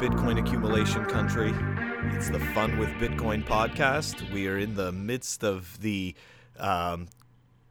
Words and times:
Bitcoin 0.00 0.38
accumulation 0.38 1.04
country. 1.04 1.52
It's 2.16 2.30
the 2.30 2.40
Fun 2.54 2.78
with 2.78 2.88
Bitcoin 2.92 3.44
podcast. 3.44 4.32
We 4.32 4.48
are 4.48 4.56
in 4.56 4.74
the 4.74 4.90
midst 4.92 5.44
of 5.44 5.78
the 5.82 6.14
um, 6.58 7.08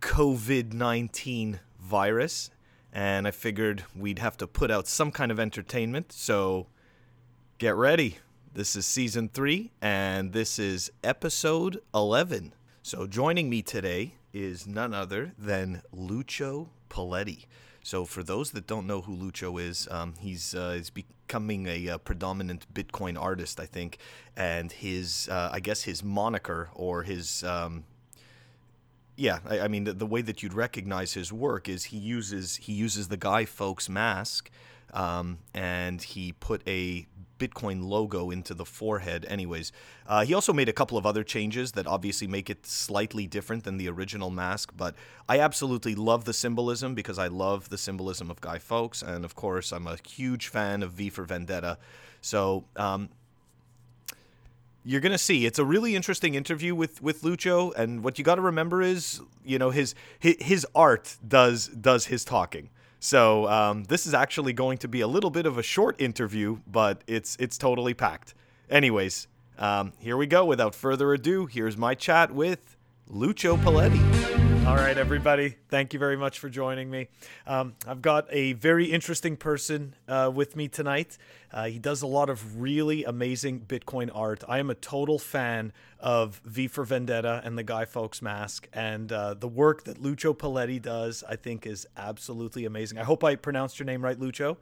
COVID 0.02 0.72
19 0.72 1.60
virus, 1.80 2.52
and 2.94 3.28
I 3.28 3.32
figured 3.32 3.84
we'd 3.96 4.20
have 4.20 4.38
to 4.38 4.46
put 4.46 4.70
out 4.70 4.88
some 4.88 5.10
kind 5.10 5.32
of 5.32 5.40
entertainment. 5.40 6.12
So 6.12 6.68
get 7.58 7.74
ready. 7.74 8.20
This 8.54 8.76
is 8.76 8.86
season 8.86 9.30
three, 9.30 9.72
and 9.82 10.32
this 10.32 10.60
is 10.60 10.92
episode 11.04 11.82
11. 11.96 12.54
So 12.84 13.08
joining 13.08 13.50
me 13.50 13.64
today 13.64 14.14
is 14.34 14.68
none 14.68 14.94
other 14.94 15.32
than 15.36 15.82
Lucio 15.92 16.70
Paletti. 16.92 17.46
So, 17.90 18.06
for 18.06 18.22
those 18.22 18.52
that 18.52 18.68
don't 18.68 18.86
know 18.86 19.02
who 19.02 19.16
Lucio 19.16 19.58
is, 19.58 19.88
um, 19.90 20.14
he's 20.20 20.54
uh, 20.54 20.74
he's 20.74 20.92
becoming 20.92 21.66
a, 21.66 21.88
a, 21.88 21.96
uh, 21.96 21.98
predominant 21.98 22.72
Bitcoin 22.72 23.20
artist, 23.20 23.60
I 23.60 23.66
think, 23.66 23.98
and 24.38 24.72
his 24.72 25.28
uh, 25.28 25.50
I 25.52 25.60
guess 25.60 25.82
his 25.82 26.04
moniker 26.04 26.70
or 26.76 27.02
his 27.02 27.44
um, 27.44 27.86
yeah, 29.16 29.40
I, 29.44 29.62
I 29.62 29.68
mean 29.70 29.86
the, 29.86 29.94
the, 29.94 30.06
way 30.06 30.22
that 30.22 30.44
you'd 30.44 30.54
recognize 30.54 31.14
his 31.16 31.34
work 31.34 31.68
is 31.68 31.86
he 31.86 31.98
uses 31.98 32.58
he 32.58 32.74
uses 32.74 33.08
the 33.08 33.18
Guy 33.18 33.46
Fawkes 33.46 33.90
mask, 33.90 34.52
um, 34.94 35.40
and 35.56 36.00
he 36.00 36.34
put 36.34 36.62
a 36.68 37.08
Bitcoin 37.40 37.84
logo 37.84 38.30
into 38.30 38.54
the 38.54 38.66
forehead, 38.66 39.26
anyways. 39.28 39.72
Uh, 40.06 40.24
he 40.26 40.34
also 40.34 40.54
made 40.54 40.70
a 40.70 40.74
couple 40.74 40.98
of 40.98 41.06
other 41.06 41.24
changes 41.24 41.72
that 41.72 41.88
obviously 41.88 42.28
make 42.28 42.50
it 42.50 42.66
slightly 42.66 43.26
different 43.26 43.64
than 43.64 43.78
the 43.78 43.90
original 43.90 44.30
mask, 44.30 44.74
but 44.76 44.94
I 45.28 45.40
absolutely 45.40 45.96
love 45.96 46.26
the 46.26 46.34
symbolism 46.34 46.94
because 46.94 47.18
I 47.18 47.28
love 47.28 47.70
the 47.70 47.78
symbolism 47.78 48.30
of 48.30 48.42
Guy 48.42 48.60
Fawkes, 48.60 49.02
and 49.02 49.26
of 49.26 49.34
course, 49.36 49.72
I'm 49.72 49.88
a 49.88 49.98
huge 50.08 50.48
fan 50.48 50.84
of 50.84 50.92
V 50.92 51.10
for 51.10 51.24
Vendetta. 51.24 51.78
So, 52.22 52.66
um, 52.76 53.10
you're 54.86 55.02
gonna 55.02 55.18
see 55.18 55.46
it's 55.46 55.60
a 55.60 55.66
really 55.66 55.96
interesting 55.96 56.36
interview 56.36 56.74
with 56.74 57.02
with 57.02 57.24
Lucio, 57.24 57.72
and 57.72 58.04
what 58.04 58.18
you 58.18 58.24
got 58.24 58.36
to 58.36 58.42
remember 58.42 58.82
is, 58.82 59.22
you 59.46 59.60
know, 59.60 59.70
his 59.70 59.94
his 60.20 60.66
art 60.74 61.18
does 61.28 61.68
does 61.68 62.06
his 62.08 62.26
talking. 62.26 62.70
So 63.00 63.48
um, 63.48 63.86
this 63.86 64.06
is 64.06 64.14
actually 64.14 64.54
going 64.54 64.78
to 64.80 64.88
be 64.88 65.02
a 65.02 65.08
little 65.08 65.30
bit 65.30 65.46
of 65.46 65.58
a 65.58 65.64
short 65.64 66.00
interview, 66.02 66.60
but 66.68 67.02
it's 67.08 67.38
it's 67.40 67.58
totally 67.58 67.94
packed. 67.94 68.34
Anyways, 68.70 69.28
um, 69.58 69.94
here 70.00 70.18
we 70.18 70.28
go. 70.28 70.46
Without 70.46 70.76
further 70.76 71.14
ado, 71.14 71.46
here's 71.46 71.78
my 71.78 71.96
chat 71.96 72.32
with 72.34 72.76
Lucio 73.08 73.56
Paletti. 73.58 74.49
All 74.70 74.76
right, 74.76 75.00
everybody. 75.00 75.56
Thank 75.70 75.94
you 75.94 76.00
very 76.00 76.16
much 76.16 76.38
for 76.38 76.48
joining 76.48 76.92
me. 76.92 77.08
Um, 77.48 77.74
I've 77.88 78.04
got 78.04 78.28
a 78.30 78.54
very 78.54 78.86
interesting 78.86 79.36
person 79.36 79.96
uh, 80.08 80.30
with 80.32 80.56
me 80.56 80.68
tonight. 80.68 81.18
Uh, 81.52 81.66
he 81.66 81.80
does 81.80 82.04
a 82.04 82.08
lot 82.08 82.30
of 82.30 82.62
really 82.62 83.04
amazing 83.04 83.62
Bitcoin 83.62 84.12
art. 84.14 84.44
I 84.48 84.60
am 84.60 84.70
a 84.70 84.76
total 84.76 85.18
fan 85.18 85.74
of 86.00 86.40
V 86.46 86.68
for 86.68 86.84
Vendetta 86.84 87.42
and 87.44 87.58
the 87.58 87.64
Guy 87.64 87.86
Fawkes 87.86 88.22
mask, 88.22 88.70
and 88.72 89.12
uh, 89.12 89.34
the 89.34 89.48
work 89.48 89.86
that 89.86 90.04
Lucio 90.04 90.36
Paletti 90.36 90.80
does, 90.80 91.24
I 91.28 91.36
think, 91.36 91.66
is 91.66 91.88
absolutely 91.98 92.66
amazing. 92.66 93.00
I 93.00 93.06
hope 93.06 93.24
I 93.24 93.38
pronounced 93.38 93.80
your 93.80 93.88
name 93.88 94.04
right, 94.04 94.20
Lucio. 94.20 94.60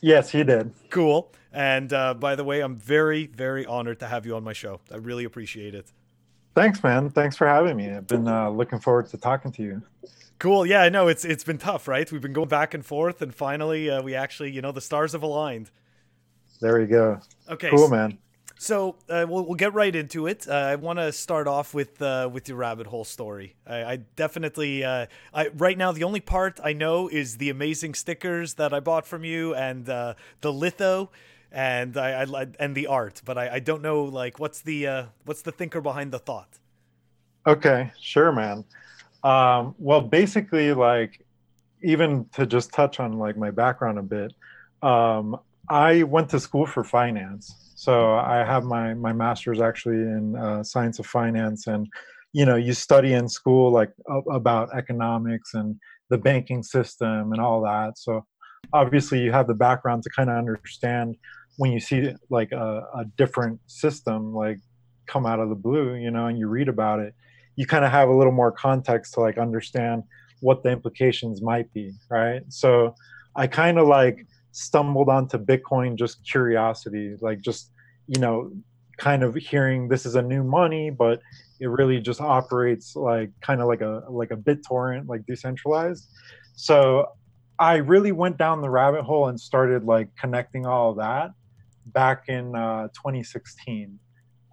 Yes, 0.00 0.32
he 0.32 0.42
did. 0.42 0.74
Cool. 0.90 1.30
And 1.52 1.92
uh, 1.92 2.14
by 2.14 2.34
the 2.34 2.42
way, 2.42 2.62
I'm 2.62 2.74
very, 2.74 3.26
very 3.26 3.64
honored 3.64 4.00
to 4.00 4.08
have 4.08 4.26
you 4.26 4.34
on 4.34 4.42
my 4.42 4.54
show. 4.54 4.80
I 4.92 4.96
really 4.96 5.22
appreciate 5.22 5.76
it. 5.76 5.92
Thanks, 6.60 6.82
man. 6.82 7.08
Thanks 7.08 7.38
for 7.38 7.46
having 7.46 7.74
me. 7.74 7.90
I've 7.90 8.06
been 8.06 8.28
uh, 8.28 8.50
looking 8.50 8.80
forward 8.80 9.08
to 9.08 9.16
talking 9.16 9.50
to 9.52 9.62
you. 9.62 9.82
Cool. 10.38 10.66
Yeah, 10.66 10.82
I 10.82 10.90
know 10.90 11.08
it's 11.08 11.24
it's 11.24 11.42
been 11.42 11.56
tough, 11.56 11.88
right? 11.88 12.12
We've 12.12 12.20
been 12.20 12.34
going 12.34 12.50
back 12.50 12.74
and 12.74 12.84
forth, 12.84 13.22
and 13.22 13.34
finally, 13.34 13.88
uh, 13.88 14.02
we 14.02 14.14
actually, 14.14 14.50
you 14.50 14.60
know, 14.60 14.70
the 14.70 14.82
stars 14.82 15.12
have 15.12 15.22
aligned. 15.22 15.70
There 16.60 16.78
you 16.78 16.86
go. 16.86 17.20
Okay. 17.48 17.70
Cool, 17.70 17.88
man. 17.88 18.18
So 18.58 18.96
uh, 19.08 19.24
we'll 19.26 19.46
we'll 19.46 19.54
get 19.54 19.72
right 19.72 19.96
into 19.96 20.26
it. 20.26 20.46
Uh, 20.46 20.52
I 20.52 20.76
want 20.76 20.98
to 20.98 21.12
start 21.12 21.48
off 21.48 21.72
with 21.72 22.02
uh, 22.02 22.28
with 22.30 22.46
your 22.46 22.58
rabbit 22.58 22.88
hole 22.88 23.04
story. 23.04 23.56
I, 23.66 23.82
I 23.82 23.96
definitely, 23.96 24.84
uh, 24.84 25.06
I 25.32 25.48
right 25.56 25.78
now 25.78 25.92
the 25.92 26.04
only 26.04 26.20
part 26.20 26.60
I 26.62 26.74
know 26.74 27.08
is 27.08 27.38
the 27.38 27.48
amazing 27.48 27.94
stickers 27.94 28.54
that 28.54 28.74
I 28.74 28.80
bought 28.80 29.06
from 29.06 29.24
you 29.24 29.54
and 29.54 29.88
uh, 29.88 30.12
the 30.42 30.52
litho 30.52 31.10
and 31.52 31.96
I, 31.96 32.22
I 32.22 32.46
and 32.58 32.74
the 32.74 32.86
art, 32.86 33.22
but 33.24 33.36
I, 33.36 33.54
I 33.54 33.58
don't 33.60 33.82
know 33.82 34.04
like 34.04 34.38
what's 34.38 34.60
the 34.60 34.86
uh, 34.86 35.04
what's 35.24 35.42
the 35.42 35.52
thinker 35.52 35.80
behind 35.80 36.12
the 36.12 36.18
thought. 36.18 36.58
Okay, 37.46 37.90
sure, 38.00 38.32
man. 38.32 38.64
Um, 39.24 39.74
well, 39.78 40.00
basically, 40.00 40.72
like 40.72 41.24
even 41.82 42.26
to 42.32 42.46
just 42.46 42.72
touch 42.72 43.00
on 43.00 43.18
like 43.18 43.36
my 43.36 43.50
background 43.50 43.98
a 43.98 44.02
bit, 44.02 44.32
um, 44.82 45.38
I 45.68 46.02
went 46.04 46.28
to 46.30 46.40
school 46.40 46.66
for 46.66 46.84
finance, 46.84 47.72
so 47.74 48.14
I 48.14 48.44
have 48.44 48.64
my 48.64 48.94
my 48.94 49.12
master's 49.12 49.60
actually 49.60 49.96
in 49.96 50.36
uh, 50.36 50.62
science 50.62 50.98
of 50.98 51.06
finance, 51.06 51.66
and 51.66 51.88
you 52.32 52.46
know 52.46 52.56
you 52.56 52.72
study 52.72 53.14
in 53.14 53.28
school 53.28 53.72
like 53.72 53.92
about 54.30 54.68
economics 54.76 55.54
and 55.54 55.76
the 56.10 56.18
banking 56.18 56.62
system 56.62 57.32
and 57.32 57.40
all 57.40 57.62
that. 57.62 57.96
So 57.96 58.24
obviously 58.72 59.20
you 59.20 59.32
have 59.32 59.46
the 59.46 59.54
background 59.54 60.02
to 60.02 60.10
kind 60.10 60.30
of 60.30 60.36
understand 60.36 61.16
when 61.60 61.72
you 61.72 61.78
see 61.78 62.10
like 62.30 62.52
a, 62.52 62.88
a 62.94 63.04
different 63.18 63.60
system 63.66 64.32
like 64.32 64.58
come 65.06 65.26
out 65.26 65.40
of 65.40 65.50
the 65.50 65.54
blue 65.54 65.94
you 65.94 66.10
know 66.10 66.26
and 66.26 66.38
you 66.38 66.48
read 66.48 66.68
about 66.68 67.00
it 67.00 67.14
you 67.54 67.66
kind 67.66 67.84
of 67.84 67.90
have 67.90 68.08
a 68.08 68.16
little 68.16 68.32
more 68.32 68.50
context 68.50 69.12
to 69.12 69.20
like 69.20 69.36
understand 69.36 70.02
what 70.40 70.62
the 70.62 70.70
implications 70.70 71.42
might 71.42 71.70
be 71.74 71.92
right? 72.08 72.40
So 72.48 72.94
i 73.36 73.46
kind 73.46 73.78
of 73.78 73.86
like 73.86 74.26
stumbled 74.52 75.10
onto 75.10 75.36
bitcoin 75.36 75.96
just 75.96 76.24
curiosity 76.24 77.14
like 77.20 77.40
just 77.42 77.70
you 78.06 78.18
know 78.18 78.50
kind 78.96 79.22
of 79.22 79.34
hearing 79.34 79.86
this 79.86 80.06
is 80.06 80.14
a 80.14 80.22
new 80.22 80.42
money 80.42 80.88
but 80.88 81.20
it 81.60 81.66
really 81.68 82.00
just 82.00 82.22
operates 82.22 82.96
like 82.96 83.30
kind 83.42 83.60
of 83.60 83.68
like 83.68 83.82
a 83.82 84.02
like 84.08 84.30
a 84.30 84.36
BitTorrent 84.36 85.08
like 85.08 85.26
decentralized. 85.26 86.08
So 86.54 87.06
i 87.58 87.74
really 87.76 88.12
went 88.12 88.38
down 88.38 88.62
the 88.62 88.70
rabbit 88.70 89.02
hole 89.02 89.28
and 89.28 89.38
started 89.38 89.84
like 89.84 90.08
connecting 90.16 90.64
all 90.64 90.92
of 90.92 90.96
that 90.96 91.32
back 91.92 92.28
in 92.28 92.54
uh, 92.54 92.88
2016. 92.88 93.98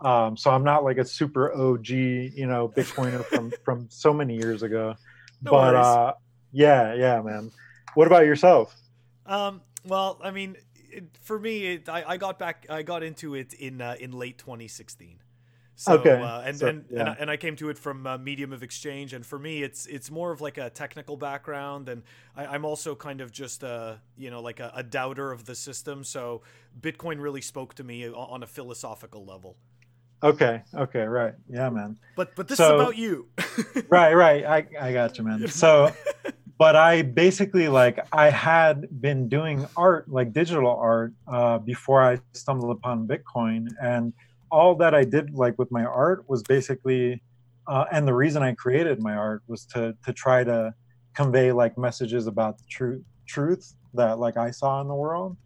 Um, 0.01 0.37
so 0.37 0.51
I'm 0.51 0.63
not 0.63 0.83
like 0.83 0.97
a 0.97 1.05
super 1.05 1.53
OG, 1.53 1.89
you 1.89 2.45
know, 2.45 2.69
Bitcoiner 2.69 3.25
from 3.25 3.51
from 3.65 3.87
so 3.89 4.13
many 4.13 4.35
years 4.35 4.63
ago. 4.63 4.95
No 5.41 5.51
but 5.51 5.75
uh, 5.75 6.13
yeah, 6.51 6.93
yeah, 6.93 7.21
man. 7.21 7.51
What 7.95 8.07
about 8.07 8.25
yourself? 8.25 8.75
Um, 9.25 9.61
well, 9.85 10.19
I 10.23 10.31
mean, 10.31 10.55
it, 10.91 11.05
for 11.21 11.39
me, 11.39 11.73
it, 11.73 11.89
I, 11.89 12.03
I 12.07 12.17
got 12.17 12.37
back, 12.37 12.65
I 12.69 12.83
got 12.83 13.03
into 13.03 13.35
it 13.35 13.53
in 13.53 13.81
uh, 13.81 13.95
in 13.99 14.11
late 14.11 14.37
2016. 14.37 15.19
So, 15.79 15.93
okay. 15.93 16.19
Uh, 16.19 16.41
and, 16.41 16.57
so, 16.57 16.67
and, 16.69 16.85
yeah. 16.89 16.99
and, 17.01 17.09
I, 17.09 17.15
and, 17.19 17.31
I 17.31 17.37
came 17.37 17.55
to 17.57 17.69
it 17.69 17.77
from 17.77 18.07
uh, 18.07 18.17
medium 18.17 18.51
of 18.51 18.63
exchange, 18.63 19.13
and 19.13 19.23
for 19.23 19.37
me, 19.37 19.61
it's 19.61 19.85
it's 19.85 20.09
more 20.09 20.31
of 20.31 20.41
like 20.41 20.57
a 20.57 20.71
technical 20.71 21.15
background, 21.17 21.87
and 21.87 22.01
I, 22.35 22.55
am 22.55 22.65
also 22.65 22.95
kind 22.95 23.21
of 23.21 23.31
just 23.31 23.61
a 23.61 24.01
you 24.17 24.31
know 24.31 24.41
like 24.41 24.59
a, 24.59 24.71
a, 24.73 24.81
doubter 24.81 25.31
of 25.31 25.45
the 25.45 25.53
system. 25.53 26.03
So 26.03 26.41
Bitcoin 26.81 27.21
really 27.21 27.41
spoke 27.41 27.75
to 27.75 27.83
me 27.83 28.09
on 28.09 28.41
a 28.41 28.47
philosophical 28.47 29.23
level. 29.23 29.55
Okay. 30.23 30.63
Okay. 30.73 31.03
Right. 31.03 31.35
Yeah, 31.47 31.69
man. 31.69 31.99
But 32.15 32.35
but 32.35 32.47
this 32.47 32.57
so, 32.57 32.73
is 32.75 32.81
about 32.81 32.97
you. 32.97 33.27
right. 33.89 34.15
Right. 34.15 34.45
I 34.45 34.67
I 34.81 34.93
got 34.93 35.19
you, 35.19 35.25
man. 35.25 35.47
So. 35.47 35.91
but 36.57 36.75
I 36.75 37.03
basically 37.03 37.67
like 37.67 37.99
I 38.11 38.31
had 38.31 38.87
been 38.99 39.29
doing 39.29 39.67
art, 39.77 40.09
like 40.09 40.33
digital 40.33 40.67
art, 40.67 41.13
uh, 41.27 41.59
before 41.59 42.01
I 42.01 42.17
stumbled 42.33 42.71
upon 42.71 43.07
Bitcoin, 43.07 43.67
and 43.79 44.11
all 44.51 44.75
that 44.75 44.93
I 44.93 45.03
did 45.03 45.33
like 45.33 45.57
with 45.57 45.71
my 45.71 45.83
art 45.83 46.27
was 46.27 46.43
basically, 46.43 47.21
uh, 47.67 47.85
and 47.91 48.07
the 48.07 48.13
reason 48.13 48.43
I 48.43 48.53
created 48.53 49.01
my 49.01 49.13
art 49.13 49.43
was 49.47 49.65
to 49.67 49.95
to 50.05 50.13
try 50.13 50.43
to 50.43 50.73
convey 51.15 51.51
like 51.51 51.77
messages 51.77 52.27
about 52.27 52.57
the 52.57 52.63
truth 52.69 53.03
truth 53.27 53.73
that 53.93 54.19
like 54.19 54.37
I 54.37 54.51
saw 54.51 54.81
in 54.81 54.87
the 54.87 54.95
world, 54.95 55.37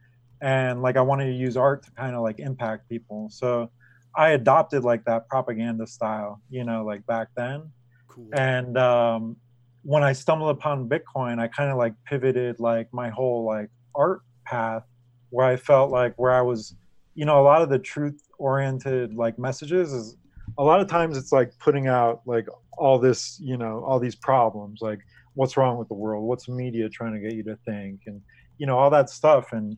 and 0.42 0.81
like 0.81 0.98
I 0.98 1.02
wanted 1.02 1.25
to 1.25 1.34
use 1.34 1.58
art 1.58 1.84
to 1.84 1.92
kind 1.92 2.16
of 2.16 2.22
like 2.22 2.40
impact 2.40 2.90
people. 2.90 3.30
So 3.31 3.72
I 4.16 4.30
adopted 4.31 4.84
like 4.84 5.06
that 5.06 5.28
propaganda 5.30 5.88
style, 5.88 6.42
you 6.50 6.64
know, 6.64 6.84
like 6.84 7.06
back 7.06 7.30
then. 7.36 7.72
Cool. 8.08 8.30
And 8.34 8.78
um, 8.78 9.38
when 9.84 10.04
I 10.04 10.14
stumbled 10.14 10.50
upon 10.50 10.90
Bitcoin, 10.90 11.40
I 11.40 11.48
kind 11.48 11.72
of 11.72 11.78
like 11.78 11.94
pivoted 12.06 12.60
like 12.60 12.88
my 12.94 13.10
whole 13.10 13.46
like 13.46 13.70
art 13.96 14.22
path 14.46 14.84
where 15.30 15.46
I 15.46 15.56
felt 15.56 15.92
like 15.92 16.14
where 16.18 16.31
I 16.31 16.42
was, 16.42 16.75
you 17.16 17.25
know, 17.25 17.40
a 17.40 17.44
lot 17.44 17.62
of 17.62 17.70
the 17.70 17.80
truth 17.80 18.22
oriented 18.42 19.14
like 19.14 19.38
messages 19.38 19.94
is 19.94 20.18
a 20.58 20.64
lot 20.64 20.82
of 20.82 20.88
times 20.88 21.18
it's 21.18 21.32
like 21.32 21.52
putting 21.60 21.88
out 21.88 22.22
like 22.26 22.48
all 22.78 22.98
this 23.00 23.40
you 23.40 23.58
know 23.58 23.84
all 23.86 24.00
these 24.00 24.16
problems 24.16 24.80
like 24.82 25.00
what's 25.34 25.56
wrong 25.58 25.78
with 25.78 25.88
the 25.88 25.94
world? 25.94 26.26
What's 26.26 26.50
media 26.50 26.90
trying 26.90 27.14
to 27.14 27.20
get 27.20 27.34
you 27.34 27.44
to 27.44 27.58
think? 27.66 28.02
And 28.06 28.22
you 28.58 28.68
know 28.68 28.78
all 28.78 28.90
that 28.90 29.10
stuff. 29.10 29.54
And 29.54 29.78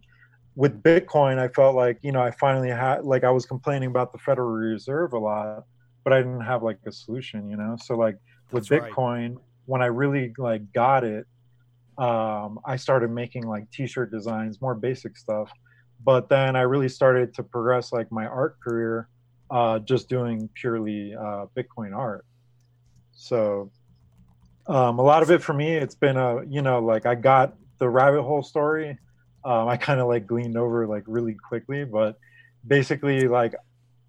with 0.56 0.84
bitcoin 0.84 1.40
i 1.40 1.48
felt 1.48 1.76
like 1.76 1.98
you 2.04 2.12
know 2.12 2.22
i 2.22 2.30
finally 2.30 2.70
had 2.70 3.04
like 3.04 3.24
i 3.24 3.30
was 3.32 3.44
complaining 3.46 3.90
about 3.90 4.12
the 4.12 4.20
federal 4.20 4.50
reserve 4.50 5.14
a 5.14 5.18
lot 5.18 5.64
but 6.04 6.14
i 6.14 6.18
didn't 6.18 6.42
have 6.42 6.62
like 6.62 6.78
a 6.86 6.92
solution 6.92 7.50
you 7.50 7.58
know? 7.58 7.76
So 7.82 7.96
like 7.96 8.18
with 8.52 8.68
That's 8.68 8.86
bitcoin 8.86 9.30
right. 9.30 9.44
when 9.66 9.82
i 9.82 9.88
really 9.88 10.32
like 10.38 10.62
got 10.72 11.04
it 11.04 11.26
um 11.98 12.60
i 12.66 12.76
started 12.76 13.10
making 13.10 13.48
like 13.48 13.70
t-shirt 13.72 14.12
designs 14.12 14.62
more 14.62 14.76
basic 14.76 15.18
stuff 15.18 15.52
but 16.04 16.30
then 16.30 16.56
I 16.56 16.62
really 16.62 16.90
started 16.90 17.34
to 17.36 17.44
progress 17.44 17.92
like 17.92 18.12
my 18.12 18.26
art 18.26 18.60
career, 18.60 19.08
uh, 19.50 19.80
just 19.80 20.10
doing 20.10 20.50
purely 20.54 21.16
uh, 21.16 21.46
Bitcoin 21.56 21.96
art. 21.96 22.26
So 23.14 23.72
um, 24.68 25.00
a 25.00 25.02
lot 25.02 25.24
of 25.24 25.32
it 25.32 25.42
for 25.42 25.54
me, 25.54 25.74
it's 25.74 25.96
been 25.96 26.18
a 26.18 26.44
you 26.46 26.62
know 26.62 26.80
like 26.80 27.06
I 27.06 27.16
got 27.16 27.56
the 27.78 27.90
rabbit 27.90 28.24
hole 28.24 28.44
story. 28.44 28.98
Um, 29.46 29.68
I 29.68 29.78
kind 29.78 30.00
of 30.00 30.08
like 30.08 30.26
gleaned 30.26 30.58
over 30.58 30.88
like 30.88 31.04
really 31.08 31.34
quickly, 31.36 31.84
but 31.84 32.18
basically 32.66 33.28
like 33.28 33.56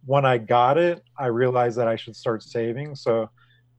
when 0.06 0.25
I 0.25 0.38
got 0.38 0.79
it, 0.79 1.02
I 1.19 1.26
realized 1.26 1.79
that 1.79 1.88
I 1.88 1.97
should 1.97 2.14
start 2.14 2.43
saving. 2.43 2.94
So 2.94 3.31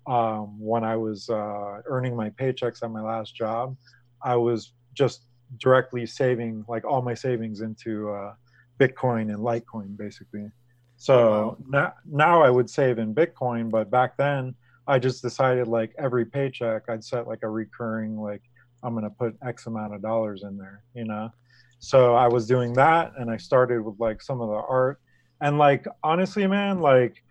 um, 0.07 0.59
when 0.59 0.83
I 0.83 0.95
was 0.95 1.29
uh, 1.29 1.81
earning 1.85 2.15
my 2.15 2.29
paychecks 2.31 2.83
at 2.83 2.91
my 2.91 3.01
last 3.01 3.35
job, 3.35 3.75
I 4.21 4.35
was 4.35 4.73
just 4.93 5.23
directly 5.57 6.05
saving 6.05 6.65
like 6.67 6.85
all 6.85 7.01
my 7.01 7.13
savings 7.13 7.61
into 7.61 8.09
uh, 8.11 8.33
Bitcoin 8.79 9.33
and 9.33 9.37
Litecoin, 9.37 9.97
basically. 9.97 10.49
So 10.97 11.57
now, 11.67 11.93
now 12.05 12.41
I 12.41 12.49
would 12.49 12.69
save 12.69 12.99
in 12.99 13.13
Bitcoin, 13.13 13.69
but 13.69 13.91
back 13.91 14.17
then 14.17 14.55
I 14.87 14.99
just 14.99 15.21
decided 15.21 15.67
like 15.67 15.93
every 15.97 16.25
paycheck 16.25 16.83
I'd 16.89 17.03
set 17.03 17.27
like 17.27 17.43
a 17.43 17.49
recurring 17.49 18.17
like 18.17 18.41
I'm 18.83 18.93
gonna 18.93 19.09
put 19.09 19.35
X 19.45 19.65
amount 19.67 19.95
of 19.95 20.01
dollars 20.01 20.43
in 20.43 20.57
there, 20.57 20.83
you 20.93 21.05
know. 21.05 21.31
So 21.79 22.15
I 22.15 22.27
was 22.27 22.47
doing 22.47 22.73
that, 22.73 23.13
and 23.17 23.29
I 23.29 23.37
started 23.37 23.81
with 23.81 23.99
like 23.99 24.21
some 24.21 24.41
of 24.41 24.49
the 24.49 24.55
art, 24.55 24.99
and 25.41 25.57
like 25.57 25.85
honestly, 26.03 26.45
man, 26.47 26.79
like 26.79 27.23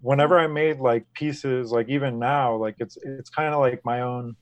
whenever 0.00 0.38
I 0.38 0.46
made 0.46 0.78
like 0.78 1.04
pieces, 1.14 1.70
like 1.70 1.88
even 1.88 2.18
now, 2.18 2.56
like 2.56 2.76
it's 2.78 2.98
it's 3.02 3.30
kind 3.30 3.54
of 3.54 3.60
like 3.60 3.84
my 3.84 4.02
own 4.02 4.36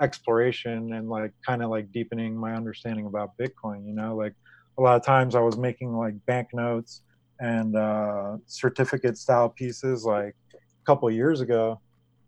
exploration 0.00 0.92
and 0.94 1.08
like 1.08 1.32
kind 1.46 1.62
of 1.62 1.70
like 1.70 1.90
deepening 1.92 2.36
my 2.36 2.54
understanding 2.54 3.06
about 3.06 3.36
Bitcoin. 3.38 3.86
You 3.86 3.94
know, 3.94 4.16
like 4.16 4.34
a 4.78 4.82
lot 4.82 4.96
of 4.96 5.04
times 5.04 5.34
I 5.34 5.40
was 5.40 5.56
making 5.56 5.96
like 5.96 6.14
banknotes 6.26 7.02
and 7.40 7.76
uh, 7.76 8.36
certificate 8.46 9.16
style 9.16 9.48
pieces 9.48 10.04
like 10.04 10.34
a 10.54 10.84
couple 10.86 11.10
years 11.10 11.40
ago, 11.40 11.80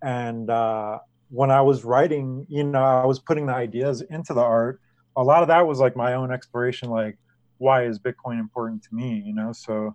and 0.03 0.51
uh, 0.51 0.99
when 1.31 1.51
I 1.51 1.61
was 1.61 1.85
writing, 1.85 2.45
you 2.49 2.65
know, 2.65 2.83
I 2.83 3.07
was 3.07 3.19
putting 3.19 3.47
the 3.47 3.55
ideas 3.55 4.03
into 4.11 4.35
the 4.35 4.41
art. 4.41 4.81
A 5.17 5.23
lot 5.23 5.43
of 5.43 5.49
that 5.49 5.67
was 5.67 5.79
like 5.79 5.97
my 5.97 6.15
own 6.15 6.33
exploration, 6.33 6.91
like 6.91 7.17
why 7.59 7.85
is 7.85 7.99
Bitcoin 7.99 8.41
important 8.41 8.83
to 8.85 8.95
me, 8.95 9.23
you 9.25 9.35
know? 9.35 9.53
So 9.53 9.95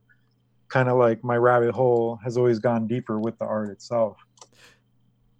kind 0.69 0.88
of 0.88 0.98
like 0.98 1.24
my 1.24 1.36
rabbit 1.36 1.74
hole 1.74 2.19
has 2.24 2.38
always 2.38 2.60
gone 2.60 2.88
deeper 2.88 3.19
with 3.19 3.38
the 3.38 3.45
art 3.45 3.69
itself. 3.69 4.18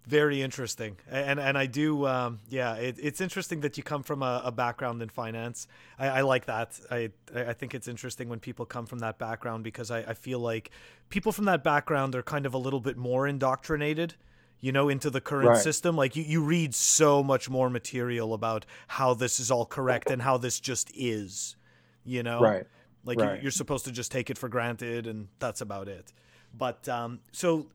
Very 0.06 0.40
interesting, 0.40 0.96
and 1.10 1.40
and 1.40 1.58
I 1.58 1.66
do, 1.66 2.06
um, 2.06 2.38
yeah. 2.48 2.74
It, 2.74 2.96
it's 3.02 3.20
interesting 3.20 3.60
that 3.62 3.76
you 3.76 3.82
come 3.82 4.04
from 4.04 4.22
a, 4.22 4.40
a 4.44 4.52
background 4.52 5.02
in 5.02 5.08
finance. 5.08 5.66
I, 5.98 6.08
I, 6.08 6.20
like 6.20 6.46
that. 6.46 6.78
I 6.92 7.10
I 7.34 7.52
think 7.54 7.74
it's 7.74 7.88
interesting 7.88 8.28
when 8.28 8.38
people 8.38 8.66
come 8.66 8.86
from 8.86 9.00
that 9.00 9.18
background 9.18 9.64
because 9.64 9.90
I, 9.90 9.98
I 9.98 10.14
feel 10.14 10.38
like 10.38 10.70
people 11.08 11.32
from 11.32 11.46
that 11.46 11.64
background 11.64 12.14
are 12.14 12.22
kind 12.22 12.46
of 12.46 12.54
a 12.54 12.58
little 12.58 12.78
bit 12.78 12.96
more 12.96 13.26
indoctrinated 13.26 14.14
you 14.60 14.72
know, 14.72 14.88
into 14.88 15.10
the 15.10 15.20
current 15.20 15.48
right. 15.48 15.58
system. 15.58 15.96
Like 15.96 16.16
you, 16.16 16.22
you 16.22 16.42
read 16.42 16.74
so 16.74 17.22
much 17.22 17.50
more 17.50 17.68
material 17.68 18.32
about 18.32 18.64
how 18.88 19.14
this 19.14 19.38
is 19.38 19.50
all 19.50 19.66
correct 19.66 20.10
and 20.10 20.22
how 20.22 20.38
this 20.38 20.60
just 20.60 20.90
is, 20.94 21.56
you 22.04 22.22
know? 22.22 22.40
Right. 22.40 22.66
Like 23.04 23.20
right. 23.20 23.34
You're, 23.34 23.42
you're, 23.42 23.50
supposed 23.50 23.84
to 23.84 23.92
just 23.92 24.10
take 24.10 24.30
it 24.30 24.38
for 24.38 24.48
granted 24.48 25.06
and 25.06 25.28
that's 25.38 25.60
about 25.60 25.88
it. 25.88 26.12
But 26.54 26.88
um, 26.88 27.20
so 27.32 27.66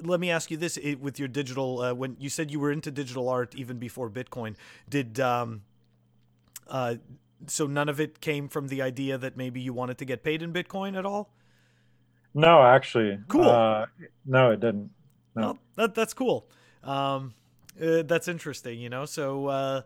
let 0.00 0.20
me 0.20 0.30
ask 0.30 0.50
you 0.50 0.56
this: 0.56 0.78
with 1.00 1.18
your 1.18 1.28
digital, 1.28 1.80
uh, 1.80 1.94
when 1.94 2.16
you 2.18 2.28
said 2.28 2.50
you 2.50 2.60
were 2.60 2.70
into 2.70 2.90
digital 2.90 3.28
art 3.28 3.54
even 3.54 3.78
before 3.78 4.08
Bitcoin, 4.08 4.54
did 4.88 5.18
um, 5.18 5.62
uh, 6.68 6.96
so 7.46 7.66
none 7.66 7.88
of 7.88 8.00
it 8.00 8.20
came 8.20 8.48
from 8.48 8.68
the 8.68 8.82
idea 8.82 9.18
that 9.18 9.36
maybe 9.36 9.60
you 9.60 9.72
wanted 9.72 9.98
to 9.98 10.04
get 10.04 10.22
paid 10.22 10.42
in 10.42 10.52
Bitcoin 10.52 10.96
at 10.96 11.06
all? 11.06 11.30
No, 12.34 12.62
actually, 12.62 13.18
cool. 13.28 13.48
Uh, 13.48 13.86
no, 14.26 14.50
it 14.50 14.60
didn't. 14.60 14.90
No. 15.34 15.42
Well, 15.42 15.58
that 15.76 15.94
that's 15.94 16.14
cool. 16.14 16.48
Um, 16.82 17.34
uh, 17.80 18.02
that's 18.02 18.28
interesting. 18.28 18.80
You 18.80 18.88
know, 18.88 19.04
so 19.04 19.46
uh, 19.46 19.82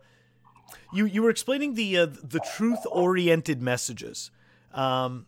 you 0.91 1.05
you 1.05 1.23
were 1.23 1.29
explaining 1.29 1.73
the 1.75 1.97
uh, 1.97 2.05
the 2.05 2.39
truth 2.55 2.79
oriented 2.91 3.61
messages. 3.61 4.31
Um, 4.73 5.27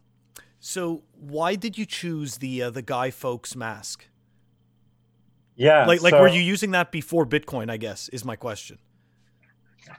so 0.66 1.04
why 1.14 1.54
did 1.54 1.78
you 1.78 1.86
choose 1.86 2.38
the 2.38 2.64
uh, 2.64 2.70
the 2.72 2.82
Guy 2.82 3.12
Fawkes 3.12 3.56
mask? 3.56 4.08
Yeah, 5.56 5.86
like 5.86 6.02
like 6.02 6.10
so, 6.10 6.22
were 6.22 6.28
you 6.28 6.42
using 6.42 6.72
that 6.72 6.92
before 6.92 7.24
Bitcoin? 7.24 7.70
I 7.70 7.78
guess 7.78 8.10
is 8.10 8.26
my 8.26 8.36
question. 8.36 8.80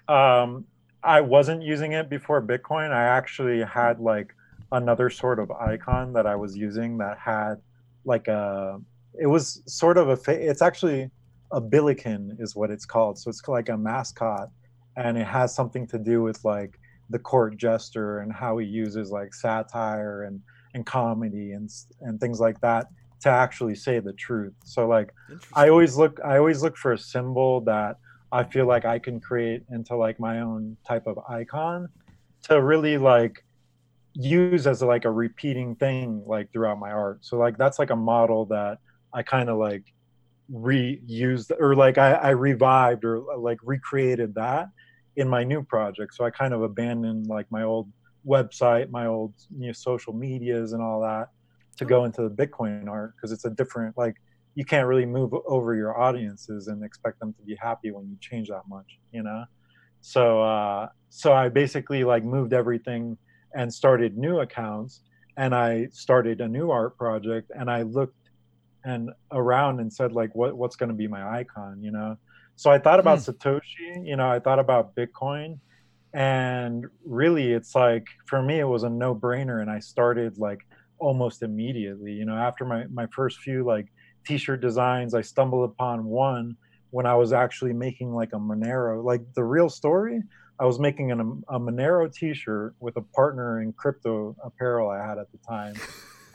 Um, 0.08 0.64
I 1.04 1.20
wasn't 1.20 1.62
using 1.62 1.92
it 1.92 2.10
before 2.10 2.42
Bitcoin. 2.42 2.90
I 2.90 3.04
actually 3.04 3.62
had 3.62 4.00
like 4.00 4.34
another 4.72 5.08
sort 5.08 5.38
of 5.38 5.52
icon 5.52 6.12
that 6.14 6.26
I 6.26 6.34
was 6.34 6.56
using 6.56 6.98
that 6.98 7.16
had 7.16 7.60
like 8.04 8.26
a 8.26 8.80
it 9.20 9.28
was 9.28 9.62
sort 9.66 9.96
of 9.98 10.08
a 10.08 10.18
it's 10.32 10.62
actually 10.62 11.08
a 11.52 11.60
billiken 11.60 12.36
is 12.40 12.56
what 12.56 12.72
it's 12.72 12.84
called 12.84 13.16
so 13.16 13.30
it's 13.30 13.40
like 13.46 13.68
a 13.68 13.76
mascot 13.76 14.50
and 14.96 15.16
it 15.16 15.26
has 15.26 15.54
something 15.54 15.86
to 15.86 15.96
do 15.96 16.22
with 16.22 16.44
like 16.44 16.80
the 17.10 17.18
court 17.20 17.56
jester 17.56 18.18
and 18.18 18.32
how 18.32 18.58
he 18.58 18.66
uses 18.66 19.12
like 19.12 19.32
satire 19.32 20.24
and 20.24 20.40
and 20.76 20.86
comedy 20.86 21.52
and 21.52 21.68
and 22.02 22.20
things 22.20 22.38
like 22.38 22.60
that 22.60 22.86
to 23.22 23.28
actually 23.28 23.74
say 23.74 23.98
the 23.98 24.12
truth. 24.12 24.54
So 24.64 24.86
like 24.86 25.12
i 25.54 25.68
always 25.68 25.96
look 25.96 26.20
i 26.24 26.36
always 26.36 26.62
look 26.62 26.76
for 26.76 26.92
a 26.92 26.98
symbol 26.98 27.60
that 27.62 27.96
i 28.30 28.42
feel 28.44 28.66
like 28.66 28.84
i 28.84 28.98
can 28.98 29.18
create 29.20 29.62
into 29.70 29.96
like 29.96 30.20
my 30.20 30.40
own 30.40 30.76
type 30.86 31.06
of 31.06 31.18
icon 31.28 31.88
to 32.48 32.62
really 32.62 32.96
like 32.98 33.44
use 34.16 34.66
as 34.66 34.82
like 34.82 35.04
a 35.04 35.10
repeating 35.10 35.74
thing 35.76 36.22
like 36.26 36.50
throughout 36.52 36.78
my 36.78 36.90
art. 36.90 37.18
So 37.24 37.36
like 37.36 37.58
that's 37.58 37.78
like 37.78 37.90
a 37.90 37.96
model 37.96 38.46
that 38.46 38.78
I 39.12 39.22
kind 39.22 39.48
of 39.50 39.58
like 39.58 39.84
reused 40.50 41.50
or 41.58 41.74
like 41.74 41.98
I, 41.98 42.12
I 42.12 42.30
revived 42.30 43.04
or 43.04 43.22
like 43.36 43.58
recreated 43.62 44.34
that 44.36 44.68
in 45.16 45.28
my 45.28 45.44
new 45.44 45.62
project. 45.62 46.14
So 46.14 46.24
I 46.24 46.30
kind 46.30 46.54
of 46.54 46.62
abandoned 46.62 47.26
like 47.26 47.50
my 47.50 47.62
old 47.62 47.90
website, 48.26 48.90
my 48.90 49.06
old 49.06 49.34
you 49.56 49.68
know, 49.68 49.72
social 49.72 50.12
medias 50.12 50.72
and 50.72 50.82
all 50.82 51.00
that 51.00 51.28
to 51.76 51.84
go 51.84 52.04
into 52.04 52.22
the 52.22 52.30
Bitcoin 52.30 52.88
art 52.88 53.14
because 53.16 53.32
it's 53.32 53.44
a 53.44 53.50
different 53.50 53.96
like 53.96 54.16
you 54.54 54.64
can't 54.64 54.86
really 54.86 55.04
move 55.04 55.34
over 55.46 55.74
your 55.74 55.98
audiences 56.00 56.68
and 56.68 56.82
expect 56.82 57.20
them 57.20 57.34
to 57.34 57.42
be 57.42 57.56
happy 57.60 57.90
when 57.90 58.08
you 58.08 58.16
change 58.20 58.48
that 58.48 58.62
much, 58.68 58.98
you 59.12 59.22
know. 59.22 59.44
So 60.00 60.42
uh, 60.42 60.88
so 61.08 61.32
I 61.32 61.48
basically 61.48 62.04
like 62.04 62.24
moved 62.24 62.52
everything 62.52 63.18
and 63.54 63.72
started 63.72 64.16
new 64.16 64.40
accounts 64.40 65.02
and 65.36 65.54
I 65.54 65.88
started 65.92 66.40
a 66.40 66.48
new 66.48 66.70
art 66.70 66.96
project 66.96 67.50
and 67.54 67.70
I 67.70 67.82
looked 67.82 68.26
and 68.86 69.10
around 69.32 69.80
and 69.80 69.92
said 69.92 70.12
like 70.12 70.34
what 70.34 70.56
what's 70.56 70.76
going 70.76 70.88
to 70.88 70.94
be 70.94 71.08
my 71.08 71.38
icon 71.38 71.82
you 71.82 71.90
know 71.90 72.16
so 72.54 72.70
i 72.70 72.78
thought 72.78 73.00
about 73.00 73.18
hmm. 73.18 73.30
satoshi 73.30 74.06
you 74.06 74.16
know 74.16 74.30
i 74.30 74.38
thought 74.38 74.60
about 74.60 74.94
bitcoin 74.94 75.58
and 76.16 76.86
really 77.04 77.52
it's 77.52 77.74
like 77.74 78.06
for 78.24 78.42
me 78.42 78.58
it 78.58 78.64
was 78.64 78.84
a 78.84 78.88
no 78.88 79.14
brainer 79.14 79.60
and 79.60 79.70
i 79.70 79.78
started 79.78 80.38
like 80.38 80.60
almost 80.98 81.42
immediately. 81.42 82.12
You 82.12 82.24
know 82.24 82.36
after 82.36 82.64
my 82.64 82.86
my 82.86 83.06
first 83.14 83.40
few 83.40 83.64
like 83.64 83.86
t-shirt 84.26 84.62
designs 84.62 85.14
i 85.14 85.20
stumbled 85.20 85.70
upon 85.70 86.06
one 86.06 86.56
when 86.90 87.04
i 87.04 87.14
was 87.14 87.34
actually 87.34 87.74
making 87.74 88.12
like 88.14 88.30
a 88.32 88.38
monero. 88.38 89.04
Like 89.04 89.20
the 89.34 89.44
real 89.44 89.68
story 89.68 90.22
i 90.58 90.64
was 90.64 90.78
making 90.78 91.12
an, 91.12 91.44
a 91.50 91.60
monero 91.60 92.10
t-shirt 92.12 92.74
with 92.80 92.96
a 92.96 93.02
partner 93.02 93.60
in 93.60 93.74
crypto 93.74 94.34
apparel 94.42 94.88
i 94.88 95.06
had 95.06 95.18
at 95.18 95.30
the 95.30 95.38
time. 95.46 95.74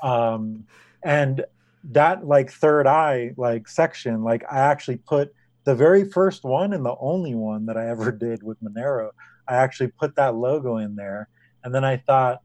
Um, 0.03 0.63
and 1.03 1.45
that 1.91 2.25
like 2.25 2.51
third 2.51 2.88
eye 2.88 3.35
like 3.38 3.67
section 3.67 4.23
like 4.23 4.43
i 4.51 4.57
actually 4.57 4.97
put 4.97 5.31
the 5.63 5.75
very 5.75 6.09
first 6.09 6.43
one 6.43 6.73
and 6.73 6.83
the 6.83 6.95
only 7.00 7.35
one 7.35 7.67
that 7.67 7.77
i 7.77 7.88
ever 7.88 8.11
did 8.25 8.41
with 8.41 8.57
monero 8.63 9.11
i 9.51 9.55
actually 9.58 9.88
put 9.88 10.15
that 10.15 10.36
logo 10.36 10.77
in 10.77 10.96
there. 10.96 11.27
And 11.63 11.75
then 11.75 11.84
i 11.84 11.98
thought 11.98 12.41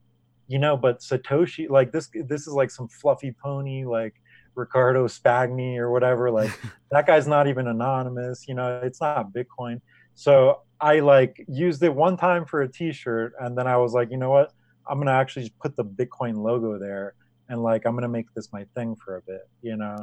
you 0.48 0.58
know 0.58 0.76
but 0.76 1.00
satoshi 1.00 1.68
like 1.68 1.90
this 1.90 2.08
this 2.26 2.42
is 2.46 2.52
like 2.52 2.70
some 2.70 2.88
fluffy 2.88 3.34
pony 3.42 3.84
like 3.84 4.14
Riccardo 4.54 5.06
Spagni 5.06 5.76
or 5.76 5.90
whatever. 5.90 6.30
Like 6.30 6.50
that 6.90 7.06
guy's 7.06 7.26
not 7.26 7.46
even 7.46 7.68
anonymous 7.68 8.46
you 8.48 8.54
know 8.54 8.80
it's 8.82 9.00
not 9.00 9.32
bitcoin. 9.32 9.80
So 10.14 10.62
i 10.80 11.00
like 11.00 11.44
used 11.48 11.82
it 11.82 11.94
one 11.94 12.16
time 12.16 12.44
for 12.44 12.60
a 12.62 12.70
t-shirt 12.70 13.32
and 13.40 13.56
then 13.56 13.66
i 13.66 13.78
was 13.78 13.94
like 13.94 14.10
you 14.10 14.18
know 14.18 14.30
what? 14.30 14.52
I'm 14.88 14.98
gonna 14.98 15.12
actually 15.12 15.42
just 15.42 15.58
put 15.58 15.75
the 15.76 15.84
bitcoin 15.84 16.36
logo 16.36 16.78
there 16.78 17.14
and 17.48 17.62
like 17.62 17.86
i'm 17.86 17.94
gonna 17.94 18.08
make 18.08 18.32
this 18.34 18.52
my 18.52 18.64
thing 18.75 18.96
for 18.96 19.16
a 19.16 19.22
bit 19.22 19.48
you 19.62 19.76
know? 19.76 19.96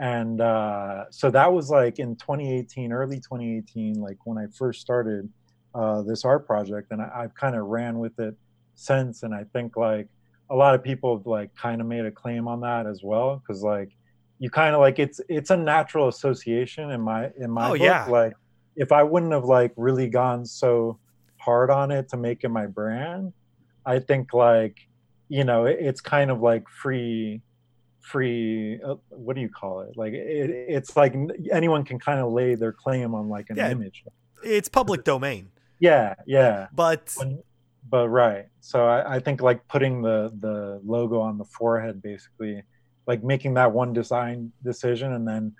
And 0.00 0.40
uh, 0.40 1.04
so 1.10 1.30
that 1.30 1.52
was 1.52 1.68
like 1.68 1.98
in 1.98 2.16
2018 2.16 2.90
early 2.90 3.16
2018 3.16 4.00
like 4.00 4.16
when 4.24 4.38
i 4.38 4.46
first 4.56 4.80
started 4.80 5.28
uh, 5.74 6.02
this 6.02 6.24
art 6.24 6.46
project 6.46 6.90
and 6.90 7.00
I, 7.00 7.22
have 7.22 7.34
kind 7.34 7.54
of 7.56 7.66
ran 7.66 7.98
with 7.98 8.18
it 8.18 8.34
since 8.74 9.22
and 9.22 9.34
i 9.34 9.44
think 9.52 9.76
like 9.76 10.08
a 10.48 10.54
lot 10.54 10.74
of 10.74 10.82
people 10.82 11.16
have 11.16 11.26
like 11.26 11.54
kind 11.54 11.80
of 11.80 11.86
made 11.86 12.04
a 12.04 12.10
claim 12.10 12.48
on 12.48 12.60
that 12.62 12.86
as 12.86 13.02
well 13.02 13.36
because 13.36 13.62
like 13.62 13.90
you 14.38 14.50
kind 14.50 14.74
of 14.74 14.80
like 14.80 14.98
it's 14.98 15.20
it's 15.28 15.50
a 15.50 15.56
natural 15.56 16.08
association 16.08 16.90
in 16.90 17.00
my 17.00 17.30
in 17.38 17.50
my 17.50 17.68
oh, 17.68 17.72
book 17.72 17.80
yeah. 17.80 18.06
like 18.06 18.32
if 18.76 18.90
i 18.90 19.02
wouldn't 19.02 19.32
have 19.32 19.44
like 19.44 19.72
really 19.76 20.08
gone 20.08 20.44
so 20.44 20.98
hard 21.36 21.70
on 21.70 21.90
it 21.90 22.08
to 22.08 22.16
make 22.16 22.42
it 22.42 22.48
my 22.48 22.66
brand 22.66 23.32
i 23.86 23.98
think 23.98 24.32
like 24.34 24.88
you 25.28 25.44
know 25.44 25.66
it, 25.66 25.78
it's 25.80 26.00
kind 26.00 26.30
of 26.30 26.40
like 26.40 26.68
free 26.68 27.40
free 28.00 28.80
uh, 28.84 28.94
what 29.10 29.36
do 29.36 29.42
you 29.42 29.48
call 29.48 29.80
it 29.82 29.96
like 29.96 30.12
it, 30.14 30.50
it's 30.50 30.96
like 30.96 31.14
anyone 31.52 31.84
can 31.84 31.98
kind 31.98 32.18
of 32.18 32.32
lay 32.32 32.54
their 32.54 32.72
claim 32.72 33.14
on 33.14 33.28
like 33.28 33.50
an 33.50 33.56
Yeah. 33.56 33.70
image 33.70 34.04
It's 34.42 34.68
public 34.68 35.04
domain, 35.04 35.50
yeah 35.80 36.14
yeah. 36.26 36.68
But 36.72 37.12
When- 37.16 37.42
but 37.88 38.08
right. 38.08 38.46
So 38.60 38.86
I, 38.86 39.16
I 39.16 39.18
think 39.18 39.42
like 39.42 39.66
putting 39.66 40.02
the 40.02 40.32
the 40.38 40.80
logo 40.84 41.18
on 41.20 41.38
the 41.38 41.44
forehead 41.44 42.00
basically 42.00 42.62
like 43.06 43.24
making 43.24 43.54
that 43.54 43.72
one 43.72 43.92
design 43.92 44.52
decision 44.62 45.14
and 45.14 45.26
then 45.26 45.52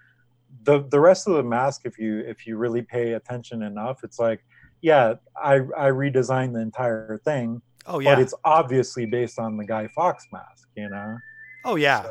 the 0.63 0.87
the 0.91 1.01
rest 1.01 1.27
of 1.27 1.35
the 1.35 1.43
mask 1.43 1.83
if 1.85 1.99
you 1.99 2.21
if 2.21 2.47
you 2.47 2.57
really 2.57 2.83
pay 2.83 3.15
attention 3.15 3.63
enough 3.63 4.05
it's 4.05 4.19
like 4.19 4.45
yeah 4.83 5.15
i 5.43 5.55
i 5.55 5.89
redesigned 5.89 6.53
the 6.53 6.61
entire 6.61 7.19
thing 7.25 7.63
oh 7.87 7.99
yeah, 7.99 8.15
but 8.15 8.21
it's 8.21 8.35
obviously 8.45 9.07
based 9.07 9.39
on 9.39 9.57
the 9.57 9.65
Guy 9.65 9.89
Fawkes 9.89 10.27
mask 10.33 10.69
you 10.77 10.89
know? 10.89 11.19
Oh 11.65 11.77
yeah, 11.77 12.09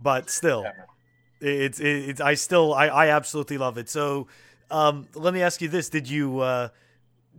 but 0.00 0.30
still, 0.30 0.64
Yeah, 0.64 1.48
it's 1.48 1.80
it's 1.80 2.20
I 2.20 2.34
still 2.34 2.72
I 2.74 2.86
I 2.86 3.08
absolutely 3.08 3.58
love 3.58 3.76
it. 3.78 3.88
So, 3.88 4.28
um, 4.70 5.08
let 5.14 5.34
me 5.34 5.42
ask 5.42 5.60
you 5.60 5.68
this: 5.68 5.88
Did 5.88 6.08
you 6.08 6.40
uh, 6.40 6.68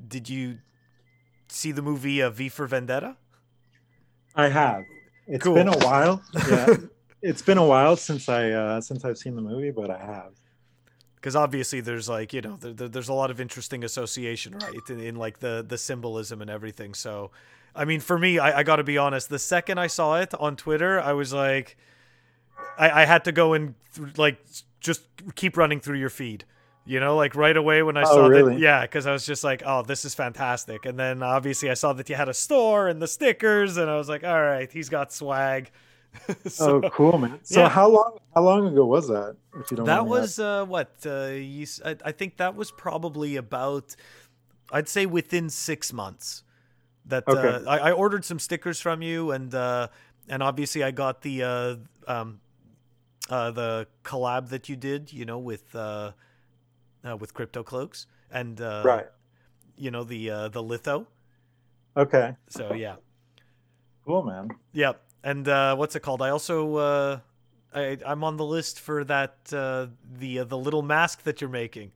did 0.08 0.30
you 0.30 0.60
see 1.48 1.72
the 1.72 1.82
movie 1.82 2.22
uh, 2.22 2.30
V 2.30 2.50
for 2.50 2.68
Vendetta? 2.68 3.16
i 4.36 4.50
have. 4.50 4.84
It's 5.28 5.44
Cool. 5.44 5.56
been 5.56 5.68
a 5.68 5.78
while. 5.80 6.22
Yeah. 6.50 6.76
It's 7.22 7.42
been 7.42 7.58
a 7.58 7.66
while 7.66 7.96
since 7.98 8.30
i 8.30 8.52
uh 8.52 8.80
since 8.80 9.04
i've 9.04 9.18
seen 9.18 9.36
the 9.36 9.42
movie 9.42 9.72
but 9.72 9.90
i 9.90 9.98
have. 9.98 10.34
Because 11.16 11.36
obviously 11.36 11.82
there's 11.82 12.08
like 12.08 12.32
you 12.32 12.42
know 12.42 12.58
there, 12.58 12.74
there- 12.74 12.88
there's 12.90 13.10
a 13.10 13.14
lot 13.14 13.32
of 13.32 13.42
interesting 13.42 13.84
association 13.84 14.54
right 14.60 14.88
in, 14.90 15.00
in 15.00 15.16
like 15.16 15.40
the 15.40 15.66
the 15.68 15.78
symbolism 15.78 16.42
and 16.42 16.50
everything. 16.50 16.94
So 16.94 17.32
i 17.76 17.86
mean 17.86 18.00
for 18.00 18.18
me 18.20 18.38
i, 18.40 18.60
I 18.60 18.64
gotta 18.64 18.84
be 18.84 18.98
honest 18.98 19.30
the 19.30 19.40
second 19.40 19.78
i 19.80 19.88
saw 19.88 20.16
it 20.20 20.34
on 20.40 20.56
twitter 20.56 21.00
i 21.00 21.14
was 21.14 21.32
like 21.34 21.78
i, 22.78 23.02
I 23.02 23.06
had 23.06 23.24
to 23.26 23.32
go 23.32 23.54
and 23.54 23.76
like 24.16 24.38
just 24.80 25.02
keep 25.36 25.58
running 25.58 25.80
through 25.80 25.98
your 26.00 26.10
feed 26.10 26.46
you 26.88 27.00
know 27.00 27.16
like 27.16 27.36
right 27.36 27.58
away 27.58 27.84
when 27.84 27.98
i 27.98 28.04
Oh, 28.04 28.06
saw 28.06 28.30
that 28.30 28.60
yeah 28.60 28.82
because 28.84 29.06
i 29.06 29.12
was 29.12 29.26
just 29.26 29.44
like 29.44 29.62
oh 29.66 29.82
this 29.84 30.06
is 30.06 30.16
fantastic. 30.16 30.86
And 30.86 30.98
then 30.98 31.22
obviously 31.22 31.70
i 31.70 31.74
saw 31.74 31.94
that 31.94 32.10
you 32.10 32.16
had 32.16 32.30
a 32.30 32.34
store 32.34 32.88
and 32.88 33.02
the 33.02 33.08
stickers 33.08 33.78
and 33.78 33.90
i 33.90 33.98
was 33.98 34.08
like 34.10 34.24
all 34.24 34.42
right 34.42 34.72
he's 34.72 34.90
got 34.90 35.12
swag. 35.12 35.70
So- 36.48 36.82
oh 36.84 36.90
cool 36.90 37.18
man. 37.18 37.40
So 37.44 37.60
yeah. 37.62 37.70
how 37.70 37.90
long 37.90 38.18
how 38.34 38.42
long 38.42 38.66
ago 38.68 38.86
was 38.86 39.08
that 39.10 39.36
if 39.60 39.70
you 39.70 39.78
don't 39.78 39.86
that 39.86 40.06
was 40.08 40.40
uh, 40.40 40.66
what 40.66 40.92
uh, 41.06 41.26
you, 41.28 41.66
I, 41.86 41.96
I 42.06 42.12
think 42.12 42.38
that 42.38 42.56
was 42.56 42.72
probably 42.72 43.36
about 43.36 43.96
i'd 44.72 44.90
say 44.90 45.06
within 45.06 45.50
six 45.50 45.92
months 45.94 46.44
that 47.06 47.24
uh, 47.28 47.62
I, 47.68 47.78
I 47.90 47.92
ordered 47.92 48.26
some 48.26 48.40
stickers 48.40 48.80
from 48.82 49.02
you 49.02 49.32
and 49.32 49.54
uh, 49.54 49.88
and 50.30 50.42
obviously 50.42 50.84
i 50.84 50.92
got 50.92 51.22
the 51.22 51.44
uh, 51.44 51.76
um, 52.08 52.40
uh, 53.30 53.52
the 53.52 53.88
collab 54.04 54.50
that 54.50 54.70
you 54.70 54.76
did 54.76 55.12
you 55.14 55.26
know 55.26 55.40
with 55.40 55.76
uh, 57.08 57.16
with 57.16 57.34
crypto 57.34 57.64
cloaks 57.64 58.08
and 58.32 58.62
uh, 58.62 58.82
right 58.86 59.08
you 59.78 59.92
know 59.92 60.04
the 60.04 60.30
uh, 60.30 60.48
the 60.50 60.62
litho 60.62 61.08
okay 61.96 62.36
so 62.50 62.74
yeah 62.86 62.96
cool 64.06 64.24
man 64.24 64.50
Yep. 64.78 65.02
And 65.24 65.48
uh, 65.48 65.76
what's 65.76 65.96
it 65.96 66.02
called? 66.02 66.22
I 66.22 66.30
also 66.30 66.76
uh, 66.76 67.20
I, 67.74 67.98
I'm 68.06 68.24
on 68.24 68.38
the 68.38 68.46
list 68.46 68.80
for 68.80 69.04
that 69.06 69.38
uh, 69.52 69.88
the 70.20 70.40
uh, 70.40 70.44
the 70.44 70.58
little 70.58 70.84
mask 70.84 71.24
that 71.24 71.42
you're 71.42 71.50
making. 71.50 71.92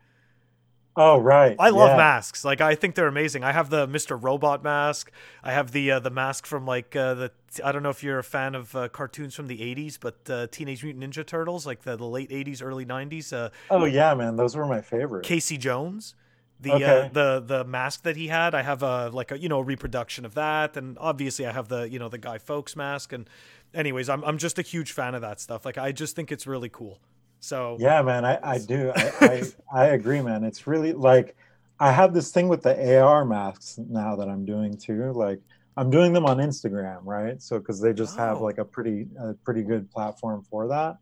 Oh 0.95 1.17
right 1.19 1.55
I 1.59 1.69
love 1.69 1.91
yeah. 1.91 1.97
masks. 1.97 2.43
Like 2.43 2.61
I 2.61 2.75
think 2.75 2.95
they're 2.95 3.07
amazing. 3.07 3.43
I 3.43 3.51
have 3.51 3.69
the 3.69 3.87
Mr. 3.87 4.21
Robot 4.21 4.63
mask. 4.63 5.11
I 5.43 5.51
have 5.53 5.71
the 5.71 5.91
uh, 5.91 5.99
the 5.99 6.09
mask 6.09 6.45
from 6.45 6.65
like 6.65 6.95
uh, 6.95 7.13
the 7.13 7.31
I 7.63 7.71
don't 7.71 7.83
know 7.83 7.89
if 7.89 8.03
you're 8.03 8.19
a 8.19 8.23
fan 8.23 8.55
of 8.55 8.75
uh, 8.75 8.89
cartoons 8.89 9.35
from 9.35 9.47
the 9.47 9.57
80s, 9.57 9.97
but 9.99 10.29
uh, 10.29 10.47
Teenage 10.47 10.83
Mutant 10.83 11.03
Ninja 11.03 11.25
Turtles, 11.25 11.65
like 11.65 11.81
the, 11.83 11.95
the 11.97 12.05
late 12.05 12.29
80s, 12.29 12.61
early 12.63 12.85
90s. 12.85 13.33
Uh, 13.33 13.49
oh 13.69 13.85
yeah 13.85 14.13
man 14.13 14.35
those 14.35 14.55
were 14.55 14.65
my 14.65 14.81
favorite 14.81 15.23
Casey 15.25 15.57
Jones, 15.57 16.15
the 16.59 16.71
uh, 16.71 16.75
Okay. 16.75 17.09
the 17.13 17.43
the 17.45 17.63
mask 17.63 18.03
that 18.03 18.15
he 18.15 18.27
had. 18.27 18.53
I 18.53 18.61
have 18.61 18.83
a 18.83 19.09
like 19.09 19.31
a 19.31 19.39
you 19.39 19.49
know 19.49 19.59
reproduction 19.61 20.25
of 20.25 20.33
that, 20.35 20.77
and 20.77 20.97
obviously 20.99 21.45
I 21.45 21.51
have 21.51 21.67
the 21.67 21.89
you 21.89 21.99
know 21.99 22.09
the 22.09 22.17
Guy 22.17 22.37
Fawkes 22.37 22.75
mask. 22.75 23.13
And 23.13 23.29
anyways, 23.73 24.09
I'm 24.09 24.23
I'm 24.23 24.37
just 24.37 24.59
a 24.59 24.61
huge 24.61 24.91
fan 24.91 25.15
of 25.15 25.21
that 25.21 25.39
stuff. 25.39 25.65
Like 25.65 25.77
I 25.77 25.91
just 25.91 26.15
think 26.15 26.31
it's 26.31 26.45
really 26.45 26.69
cool. 26.69 26.99
So 27.41 27.75
Yeah, 27.79 28.01
man, 28.03 28.23
I, 28.23 28.39
I 28.41 28.57
do. 28.59 28.91
I, 28.95 29.11
I, 29.21 29.43
I 29.81 29.85
agree, 29.87 30.21
man. 30.21 30.43
It's 30.45 30.65
really 30.67 30.93
like 30.93 31.35
I 31.79 31.91
have 31.91 32.13
this 32.13 32.31
thing 32.31 32.47
with 32.47 32.61
the 32.61 32.99
AR 33.01 33.25
masks 33.25 33.77
now 33.89 34.15
that 34.15 34.29
I'm 34.29 34.45
doing 34.45 34.77
too. 34.77 35.11
Like 35.13 35.41
I'm 35.75 35.89
doing 35.89 36.13
them 36.13 36.25
on 36.25 36.37
Instagram, 36.37 36.99
right? 37.03 37.41
So 37.41 37.57
because 37.59 37.81
they 37.81 37.91
just 37.93 38.17
have 38.17 38.37
Oh. 38.37 38.43
like 38.43 38.59
a 38.59 38.65
pretty 38.65 39.07
a 39.19 39.33
pretty 39.33 39.63
good 39.63 39.89
platform 39.91 40.43
for 40.49 40.67
that. 40.69 40.97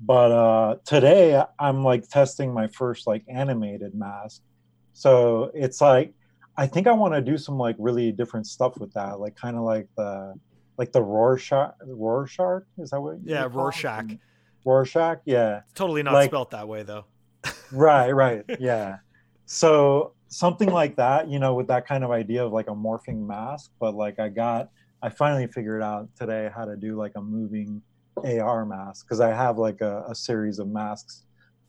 But 0.00 0.32
uh 0.32 0.76
today 0.84 1.42
I'm 1.58 1.84
like 1.84 2.08
testing 2.08 2.52
my 2.52 2.66
first 2.68 3.06
like 3.06 3.24
animated 3.28 3.94
mask. 3.94 4.42
So 4.94 5.50
it's 5.54 5.80
like 5.82 6.14
I 6.56 6.66
think 6.66 6.86
I 6.86 6.92
want 6.92 7.12
to 7.12 7.20
do 7.20 7.36
some 7.36 7.58
like 7.58 7.76
really 7.78 8.12
different 8.12 8.46
stuff 8.46 8.78
with 8.78 8.94
that, 8.94 9.20
like 9.20 9.36
kind 9.36 9.56
of 9.58 9.62
like 9.62 9.88
the 9.96 10.34
like 10.78 10.92
the 10.92 11.02
Rorschach 11.02 11.74
Rorschach 11.84 12.62
is 12.78 12.90
that 12.90 13.00
what? 13.02 13.18
Yeah, 13.22 13.42
call 13.42 13.50
it? 13.50 13.50
Rorschach. 14.66 15.20
Yeah. 15.24 15.60
totally 15.74 16.02
not 16.02 16.12
like- 16.14 16.30
spelt 16.30 16.50
that 16.50 16.68
way 16.68 16.82
though. 16.82 17.04
right 17.72 18.10
right 18.10 18.44
yeah 18.58 18.96
so 19.44 20.12
something 20.28 20.68
like 20.70 20.96
that 20.96 21.28
you 21.28 21.38
know 21.38 21.54
with 21.54 21.68
that 21.68 21.86
kind 21.86 22.02
of 22.02 22.10
idea 22.10 22.44
of 22.44 22.52
like 22.52 22.66
a 22.66 22.74
morphing 22.74 23.24
mask 23.24 23.70
but 23.78 23.94
like 23.94 24.18
i 24.18 24.28
got 24.28 24.68
i 25.02 25.08
finally 25.08 25.46
figured 25.46 25.80
out 25.82 26.08
today 26.16 26.50
how 26.54 26.64
to 26.64 26.76
do 26.76 26.96
like 26.96 27.12
a 27.16 27.20
moving 27.20 27.80
ar 28.24 28.64
mask 28.66 29.06
because 29.06 29.20
i 29.20 29.28
have 29.28 29.58
like 29.58 29.80
a, 29.80 30.04
a 30.08 30.14
series 30.14 30.58
of 30.58 30.66
masks 30.68 31.22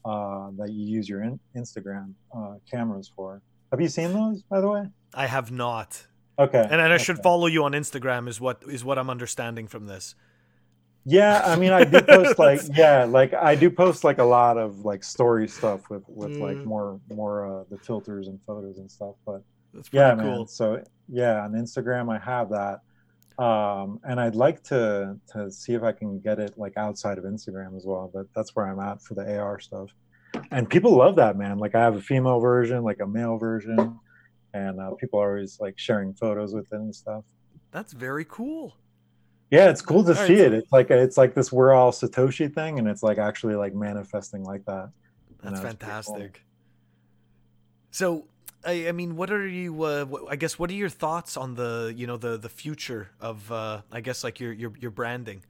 uh, 0.05 0.49
that 0.57 0.71
you 0.71 0.83
use 0.85 1.07
your 1.07 1.21
in- 1.21 1.39
instagram 1.55 2.13
uh, 2.35 2.55
cameras 2.69 3.11
for 3.15 3.41
have 3.71 3.79
you 3.81 3.87
seen 3.89 4.13
those 4.13 4.41
by 4.43 4.59
the 4.61 4.67
way 4.67 4.83
I 5.13 5.25
have 5.27 5.51
not, 5.51 6.05
okay 6.37 6.61
and, 6.69 6.81
and 6.81 6.93
I 6.93 6.97
should 6.97 7.19
follow 7.19 7.47
you 7.47 7.63
on 7.63 7.71
Instagram. 7.73 8.27
Is 8.27 8.39
what 8.41 8.61
is 8.67 8.83
what 8.83 8.97
I'm 8.99 9.09
understanding 9.09 9.67
from 9.67 9.85
this. 9.87 10.15
Yeah 11.09 11.41
i 11.45 11.55
mean 11.55 11.71
i 11.71 11.83
do 11.85 12.01
post 12.01 12.37
like 12.47 12.59
yeah 12.75 13.05
like 13.05 13.33
i 13.33 13.55
do 13.55 13.69
post 13.69 14.03
like 14.03 14.17
a 14.17 14.23
lot 14.23 14.57
of 14.57 14.79
like 14.79 15.03
story 15.03 15.47
stuff 15.47 15.89
with 15.89 16.03
with 16.07 16.35
like 16.37 16.57
Mm. 16.57 16.65
more 16.65 16.99
more 17.09 17.35
uh 17.61 17.63
the 17.71 17.77
filters 17.77 18.27
and 18.27 18.37
photos 18.45 18.77
and 18.77 18.91
stuff 18.91 19.15
but 19.25 19.41
That's 19.73 19.87
pretty 19.89 20.01
yeah 20.03 20.15
cool. 20.15 20.39
man 20.39 20.47
so 20.47 20.83
yeah 21.07 21.43
on 21.45 21.53
instagram 21.53 22.05
i 22.13 22.19
have 22.19 22.49
that 22.49 22.77
um 23.43 23.99
and 24.03 24.19
i'd 24.19 24.35
like 24.35 24.61
to 24.63 25.15
to 25.33 25.49
see 25.51 25.73
if 25.75 25.83
i 25.83 25.93
can 25.93 26.19
get 26.19 26.39
it 26.39 26.57
like 26.57 26.73
outside 26.75 27.17
of 27.17 27.23
instagram 27.23 27.77
as 27.77 27.85
well 27.85 28.11
but 28.13 28.25
that's 28.35 28.55
where 28.55 28.65
i'm 28.67 28.79
at 28.79 29.01
for 29.01 29.13
the 29.13 29.37
ar 29.39 29.59
stuff 29.59 29.89
and 30.51 30.69
people 30.69 30.93
love 30.97 31.15
that 31.15 31.37
man 31.37 31.57
like 31.57 31.73
i 31.75 31.79
have 31.79 31.95
a 31.95 32.01
female 32.01 32.39
version 32.39 32.83
like 32.83 32.99
a 33.01 33.07
male 33.07 33.37
version 33.37 33.97
and 34.53 34.79
uh, 34.81 34.91
people 34.95 35.19
are 35.21 35.31
always 35.35 35.57
like 35.59 35.75
sharing 35.77 36.13
photos 36.15 36.53
with 36.53 36.65
it 36.73 36.75
and 36.79 36.93
stuff 36.95 37.23
That's 37.71 37.93
very 37.93 38.25
cool. 38.25 38.75
Yeah 39.49 39.69
it's 39.69 39.81
cool 39.81 40.03
to 40.03 40.11
All 40.11 40.17
right, 40.17 40.27
see 40.27 40.37
so- 40.37 40.43
it 40.43 40.53
it's 40.53 40.71
like 40.71 40.89
it's 40.91 41.17
like 41.17 41.33
this 41.33 41.51
we're 41.51 41.73
all 41.73 41.91
satoshi 41.91 42.53
thing 42.53 42.79
and 42.79 42.87
it's 42.87 43.03
like 43.03 43.17
actually 43.17 43.55
like 43.55 43.73
manifesting 43.73 44.43
like 44.43 44.65
that 44.65 44.89
You 45.29 45.35
That's 45.43 45.55
know, 45.55 45.61
pretty 45.61 45.77
cool. 45.77 45.87
fantastic. 45.87 46.43
So, 47.91 48.25
I, 48.65 48.89
I 48.89 48.91
mean, 48.91 49.15
what 49.15 49.31
are 49.31 49.47
you? 49.47 49.81
Uh, 49.83 50.05
I 50.29 50.35
guess 50.35 50.59
what 50.59 50.69
are 50.69 50.73
your 50.73 50.89
thoughts 50.89 51.37
on 51.37 51.55
the 51.55 51.93
you 51.95 52.05
know 52.05 52.17
the 52.17 52.37
the 52.37 52.49
future 52.49 53.09
of 53.19 53.51
uh, 53.51 53.81
I 53.91 54.01
guess 54.01 54.23
like 54.23 54.39
your 54.39 54.53
your 54.53 54.73
your 54.79 54.91
branding. 54.91 55.43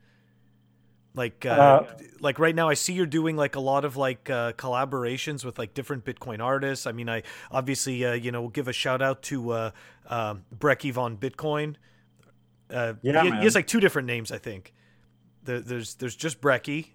Like, 1.16 1.48
uh, 1.48 1.50
Uh, 1.50 1.98
like 2.20 2.38
right 2.38 2.54
now, 2.54 2.70
I 2.70 2.76
see 2.76 2.94
you're 2.94 3.08
doing 3.08 3.36
like 3.36 3.56
a 3.56 3.60
lot 3.60 3.86
of 3.86 3.98
like 3.98 4.30
uh, 4.30 4.52
collaborations 4.54 5.44
with 5.44 5.58
like 5.58 5.74
different 5.74 6.06
Bitcoin 6.06 6.40
artists. 6.44 6.86
I 6.86 6.92
mean, 6.92 7.10
I 7.10 7.24
obviously 7.50 8.06
uh, 8.06 8.14
you 8.14 8.32
know 8.32 8.50
give 8.50 8.68
a 8.68 8.74
shout 8.74 9.02
out 9.02 9.24
to 9.24 9.50
uh, 9.52 9.72
um 10.08 10.44
Brecky 10.56 10.92
von 10.94 11.18
Bitcoin. 11.18 11.76
Uh, 12.70 12.94
Yeah, 13.02 13.24
he, 13.24 13.32
he 13.32 13.44
has 13.44 13.56
like 13.56 13.68
two 13.68 13.80
different 13.80 14.08
names, 14.08 14.32
I 14.32 14.38
think. 14.38 14.74
There, 15.44 15.62
there's 15.62 15.96
there's 15.96 16.16
just 16.16 16.42
Brecky. 16.42 16.90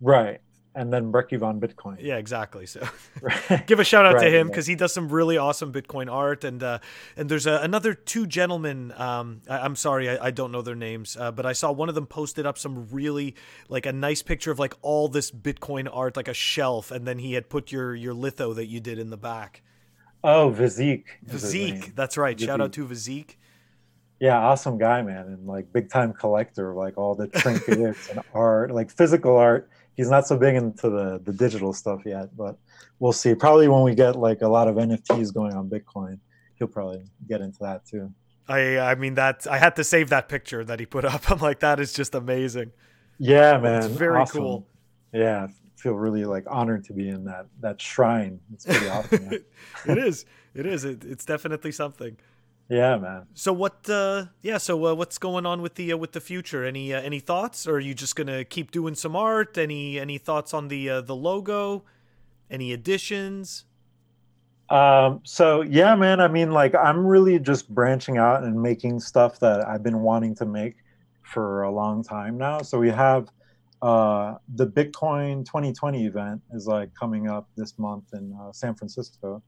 right 0.00 0.40
and 0.74 0.92
then 0.92 1.12
Brecky 1.12 1.38
von 1.38 1.60
Bitcoin. 1.60 1.98
Yeah, 2.00 2.16
exactly. 2.16 2.66
So. 2.66 2.86
Right. 3.20 3.64
give 3.68 3.78
a 3.78 3.84
shout 3.84 4.04
out 4.04 4.18
to 4.18 4.26
him 4.26 4.48
right. 4.48 4.52
because 4.52 4.66
he 4.66 4.74
does 4.74 4.92
some 4.92 5.08
really 5.08 5.36
awesome 5.36 5.72
Bitcoin 5.72 6.10
art, 6.10 6.42
and 6.42 6.60
uh, 6.60 6.80
and 7.16 7.28
there's 7.28 7.46
uh, 7.46 7.60
another 7.62 7.94
two 7.94 8.26
gentlemen. 8.26 8.92
Um, 8.96 9.42
I, 9.48 9.58
I'm 9.58 9.76
sorry, 9.76 10.08
I, 10.08 10.26
I 10.26 10.30
don't 10.32 10.50
know 10.50 10.60
their 10.60 10.74
names, 10.74 11.16
uh, 11.16 11.30
but 11.30 11.46
I 11.46 11.52
saw 11.52 11.70
one 11.70 11.88
of 11.88 11.94
them 11.94 12.06
posted 12.06 12.46
up 12.46 12.58
some 12.58 12.88
really 12.90 13.36
like 13.68 13.86
a 13.86 13.92
nice 13.92 14.22
picture 14.22 14.50
of 14.50 14.58
like 14.58 14.74
all 14.82 15.06
this 15.08 15.30
Bitcoin 15.30 15.88
art, 15.92 16.16
like 16.16 16.26
a 16.26 16.34
shelf, 16.34 16.90
and 16.90 17.06
then 17.06 17.18
he 17.20 17.34
had 17.34 17.48
put 17.48 17.70
your 17.70 17.94
your 17.94 18.14
litho 18.14 18.54
that 18.54 18.66
you 18.66 18.80
did 18.80 18.98
in 18.98 19.10
the 19.10 19.16
back. 19.16 19.62
Oh, 20.24 20.50
Vizik. 20.50 21.04
Vizik, 21.24 21.94
that's 21.94 22.16
right. 22.16 22.38
Shout 22.40 22.60
out 22.60 22.72
to 22.72 22.86
Vizik. 22.86 23.38
Yeah, 24.22 24.38
awesome 24.38 24.78
guy, 24.78 25.02
man, 25.02 25.26
and 25.26 25.48
like 25.48 25.72
big 25.72 25.90
time 25.90 26.12
collector 26.12 26.70
of 26.70 26.76
like 26.76 26.96
all 26.96 27.16
the 27.16 27.26
trinkets 27.26 28.08
and 28.08 28.20
art, 28.32 28.70
like 28.70 28.88
physical 28.88 29.36
art. 29.36 29.68
He's 29.96 30.08
not 30.08 30.28
so 30.28 30.36
big 30.36 30.54
into 30.54 30.88
the 30.90 31.20
the 31.24 31.32
digital 31.32 31.72
stuff 31.72 32.02
yet, 32.06 32.28
but 32.36 32.56
we'll 33.00 33.12
see. 33.12 33.34
Probably 33.34 33.66
when 33.66 33.82
we 33.82 33.96
get 33.96 34.14
like 34.14 34.42
a 34.42 34.46
lot 34.46 34.68
of 34.68 34.76
NFTs 34.76 35.34
going 35.34 35.54
on 35.54 35.68
Bitcoin, 35.68 36.20
he'll 36.54 36.68
probably 36.68 37.02
get 37.26 37.40
into 37.40 37.58
that 37.62 37.84
too. 37.84 38.14
I 38.46 38.78
I 38.78 38.94
mean 38.94 39.14
that 39.14 39.44
I 39.50 39.58
had 39.58 39.74
to 39.74 39.82
save 39.82 40.10
that 40.10 40.28
picture 40.28 40.64
that 40.66 40.78
he 40.78 40.86
put 40.86 41.04
up. 41.04 41.28
I'm 41.28 41.38
like 41.38 41.58
that 41.58 41.80
is 41.80 41.92
just 41.92 42.14
amazing. 42.14 42.70
Yeah, 43.18 43.58
man. 43.58 43.82
It's 43.82 43.86
very 43.88 44.18
awesome. 44.18 44.40
cool. 44.40 44.68
Yeah, 45.12 45.48
I 45.48 45.80
feel 45.80 45.94
really 45.94 46.26
like 46.26 46.44
honored 46.46 46.84
to 46.84 46.92
be 46.92 47.08
in 47.08 47.24
that 47.24 47.46
that 47.58 47.80
shrine. 47.80 48.38
It's 48.54 48.66
pretty 48.66 48.88
awesome. 48.88 49.32
it 49.88 49.98
is. 49.98 50.26
It 50.54 50.66
is. 50.66 50.84
It, 50.84 51.04
it's 51.04 51.24
definitely 51.24 51.72
something. 51.72 52.16
Yeah, 52.68 52.96
man. 52.96 53.26
So 53.34 53.52
what? 53.52 53.88
Uh, 53.88 54.26
yeah. 54.40 54.58
So 54.58 54.86
uh, 54.86 54.94
what's 54.94 55.18
going 55.18 55.44
on 55.46 55.60
with 55.62 55.74
the 55.74 55.92
uh, 55.92 55.96
with 55.96 56.12
the 56.12 56.20
future? 56.20 56.64
Any 56.64 56.94
uh, 56.94 57.00
any 57.00 57.20
thoughts? 57.20 57.66
Or 57.66 57.74
are 57.74 57.80
you 57.80 57.94
just 57.94 58.16
gonna 58.16 58.44
keep 58.44 58.70
doing 58.70 58.94
some 58.94 59.14
art? 59.14 59.58
Any 59.58 59.98
any 59.98 60.18
thoughts 60.18 60.54
on 60.54 60.68
the 60.68 60.88
uh, 60.88 61.00
the 61.02 61.16
logo? 61.16 61.84
Any 62.50 62.72
additions? 62.72 63.64
Um, 64.70 65.20
so 65.24 65.62
yeah, 65.62 65.94
man. 65.96 66.20
I 66.20 66.28
mean, 66.28 66.50
like 66.52 66.74
I'm 66.74 67.06
really 67.06 67.38
just 67.38 67.68
branching 67.68 68.16
out 68.16 68.42
and 68.42 68.60
making 68.60 69.00
stuff 69.00 69.38
that 69.40 69.66
I've 69.68 69.82
been 69.82 70.00
wanting 70.00 70.34
to 70.36 70.46
make 70.46 70.76
for 71.22 71.62
a 71.62 71.70
long 71.70 72.02
time 72.02 72.38
now. 72.38 72.62
So 72.62 72.78
we 72.78 72.90
have 72.90 73.28
uh, 73.82 74.34
the 74.54 74.66
Bitcoin 74.66 75.44
2020 75.44 76.06
event 76.06 76.40
is 76.52 76.66
like 76.66 76.94
coming 76.94 77.28
up 77.28 77.48
this 77.56 77.78
month 77.78 78.04
in 78.12 78.32
uh, 78.40 78.52
San 78.52 78.74
Francisco, 78.74 79.42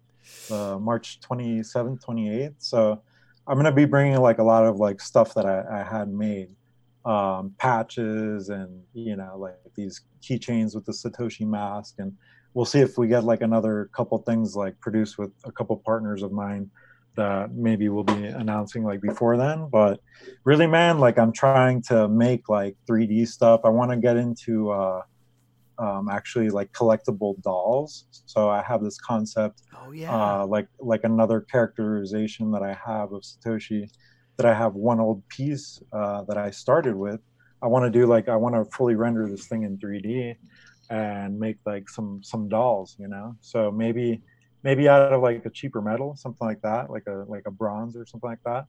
uh, 0.50 0.78
March 0.78 1.20
27th, 1.20 2.04
28th. 2.04 2.54
So 2.58 3.02
I'm 3.46 3.56
gonna 3.56 3.72
be 3.72 3.84
bringing 3.84 4.18
like 4.20 4.38
a 4.38 4.42
lot 4.42 4.64
of 4.64 4.76
like 4.76 5.00
stuff 5.00 5.34
that 5.34 5.46
I, 5.46 5.80
I 5.80 5.82
had 5.82 6.08
made, 6.08 6.54
um, 7.04 7.54
patches 7.58 8.48
and 8.48 8.82
you 8.94 9.16
know 9.16 9.36
like 9.36 9.58
these 9.74 10.02
keychains 10.22 10.74
with 10.74 10.86
the 10.86 10.92
Satoshi 10.92 11.46
mask. 11.46 11.96
And 11.98 12.16
we'll 12.54 12.64
see 12.64 12.80
if 12.80 12.96
we 12.96 13.08
get 13.08 13.24
like 13.24 13.42
another 13.42 13.90
couple 13.94 14.18
things 14.18 14.56
like 14.56 14.78
produced 14.80 15.18
with 15.18 15.30
a 15.44 15.52
couple 15.52 15.76
partners 15.76 16.22
of 16.22 16.32
mine 16.32 16.70
that 17.16 17.52
maybe 17.52 17.88
we'll 17.88 18.04
be 18.04 18.24
announcing 18.24 18.82
like 18.82 19.00
before 19.00 19.36
then. 19.36 19.68
But 19.70 20.00
really 20.44 20.66
man 20.66 20.98
like 20.98 21.18
i'm 21.18 21.32
trying 21.32 21.82
to 21.82 22.08
make 22.08 22.48
like 22.48 22.76
3d 22.88 23.28
stuff. 23.28 23.60
I 23.64 23.68
want 23.68 23.90
to 23.90 23.96
get 23.96 24.16
into 24.16 24.70
uh 24.70 25.02
um, 25.78 26.08
actually 26.08 26.50
like 26.50 26.70
collectible 26.72 27.40
dolls. 27.42 28.06
So 28.26 28.48
i 28.48 28.62
have 28.62 28.82
this 28.82 28.98
concept 28.98 29.62
oh 29.76 29.92
yeah. 29.92 30.14
uh, 30.14 30.46
like 30.46 30.68
like 30.78 31.00
another 31.04 31.40
characterization 31.40 32.50
that 32.52 32.62
i 32.62 32.76
have 32.86 33.12
of 33.12 33.22
satoshi 33.22 33.90
that 34.36 34.46
i 34.46 34.54
have 34.54 34.74
one 34.74 35.00
old 35.00 35.26
piece 35.28 35.82
uh, 35.92 36.22
that 36.24 36.36
i 36.36 36.50
started 36.50 36.94
with. 36.96 37.20
I 37.62 37.66
want 37.66 37.84
to 37.84 37.90
do 37.98 38.06
like 38.06 38.28
i 38.28 38.36
want 38.36 38.54
to 38.54 38.64
fully 38.76 38.94
render 38.94 39.28
this 39.28 39.46
thing 39.46 39.62
in 39.62 39.78
3d 39.78 40.36
and 40.90 41.38
make 41.38 41.56
like 41.64 41.88
some 41.88 42.20
some 42.22 42.48
dolls 42.48 42.96
you 42.98 43.08
know? 43.08 43.36
So 43.40 43.70
maybe 43.70 44.22
maybe 44.62 44.88
out 44.88 45.12
of 45.12 45.22
like 45.22 45.44
a 45.46 45.50
cheaper 45.50 45.80
metal 45.80 46.14
something 46.16 46.46
like 46.46 46.60
that 46.62 46.90
like 46.90 47.06
a 47.06 47.24
like 47.28 47.44
a 47.46 47.50
bronze 47.50 47.96
or 47.96 48.06
something 48.06 48.30
like 48.30 48.42
that. 48.44 48.66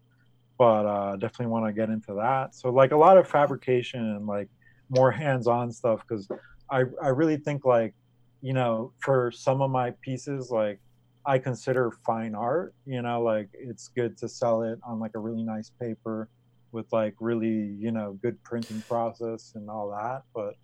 But 0.58 0.86
uh 0.86 1.16
definitely 1.18 1.48
want 1.48 1.66
to 1.68 1.74
get 1.74 1.90
into 1.90 2.14
that. 2.16 2.56
So 2.56 2.70
like 2.70 2.92
a 2.92 2.98
lot 2.98 3.18
of 3.18 3.28
fabrication 3.28 4.00
and 4.00 4.26
like 4.26 4.50
more 4.90 5.12
hands-on 5.12 5.72
stuff 5.72 6.02
because 6.08 6.28
i 6.70 6.84
i 7.02 7.08
really 7.08 7.38
think 7.38 7.66
like 7.66 7.94
you 8.42 8.54
know 8.54 8.92
for 9.00 9.32
some 9.32 9.62
of 9.62 9.70
my 9.72 9.92
pieces 10.02 10.52
like 10.52 10.80
i 11.26 11.38
consider 11.38 11.92
fine 12.06 12.36
art 12.36 12.74
you 12.86 13.02
know 13.02 13.22
like 13.22 13.50
it's 13.54 13.90
good 13.90 14.18
to 14.18 14.28
sell 14.28 14.62
it 14.62 14.80
on 14.84 15.00
like 15.00 15.12
a 15.16 15.20
really 15.20 15.44
nice 15.44 15.72
paper 15.80 16.30
with 16.72 16.86
like 16.92 17.16
really 17.20 17.76
you 17.80 17.92
know 17.92 18.18
good 18.22 18.42
printing 18.44 18.82
process 18.88 19.54
and 19.56 19.70
all 19.70 19.90
that 19.90 20.24
but 20.34 20.56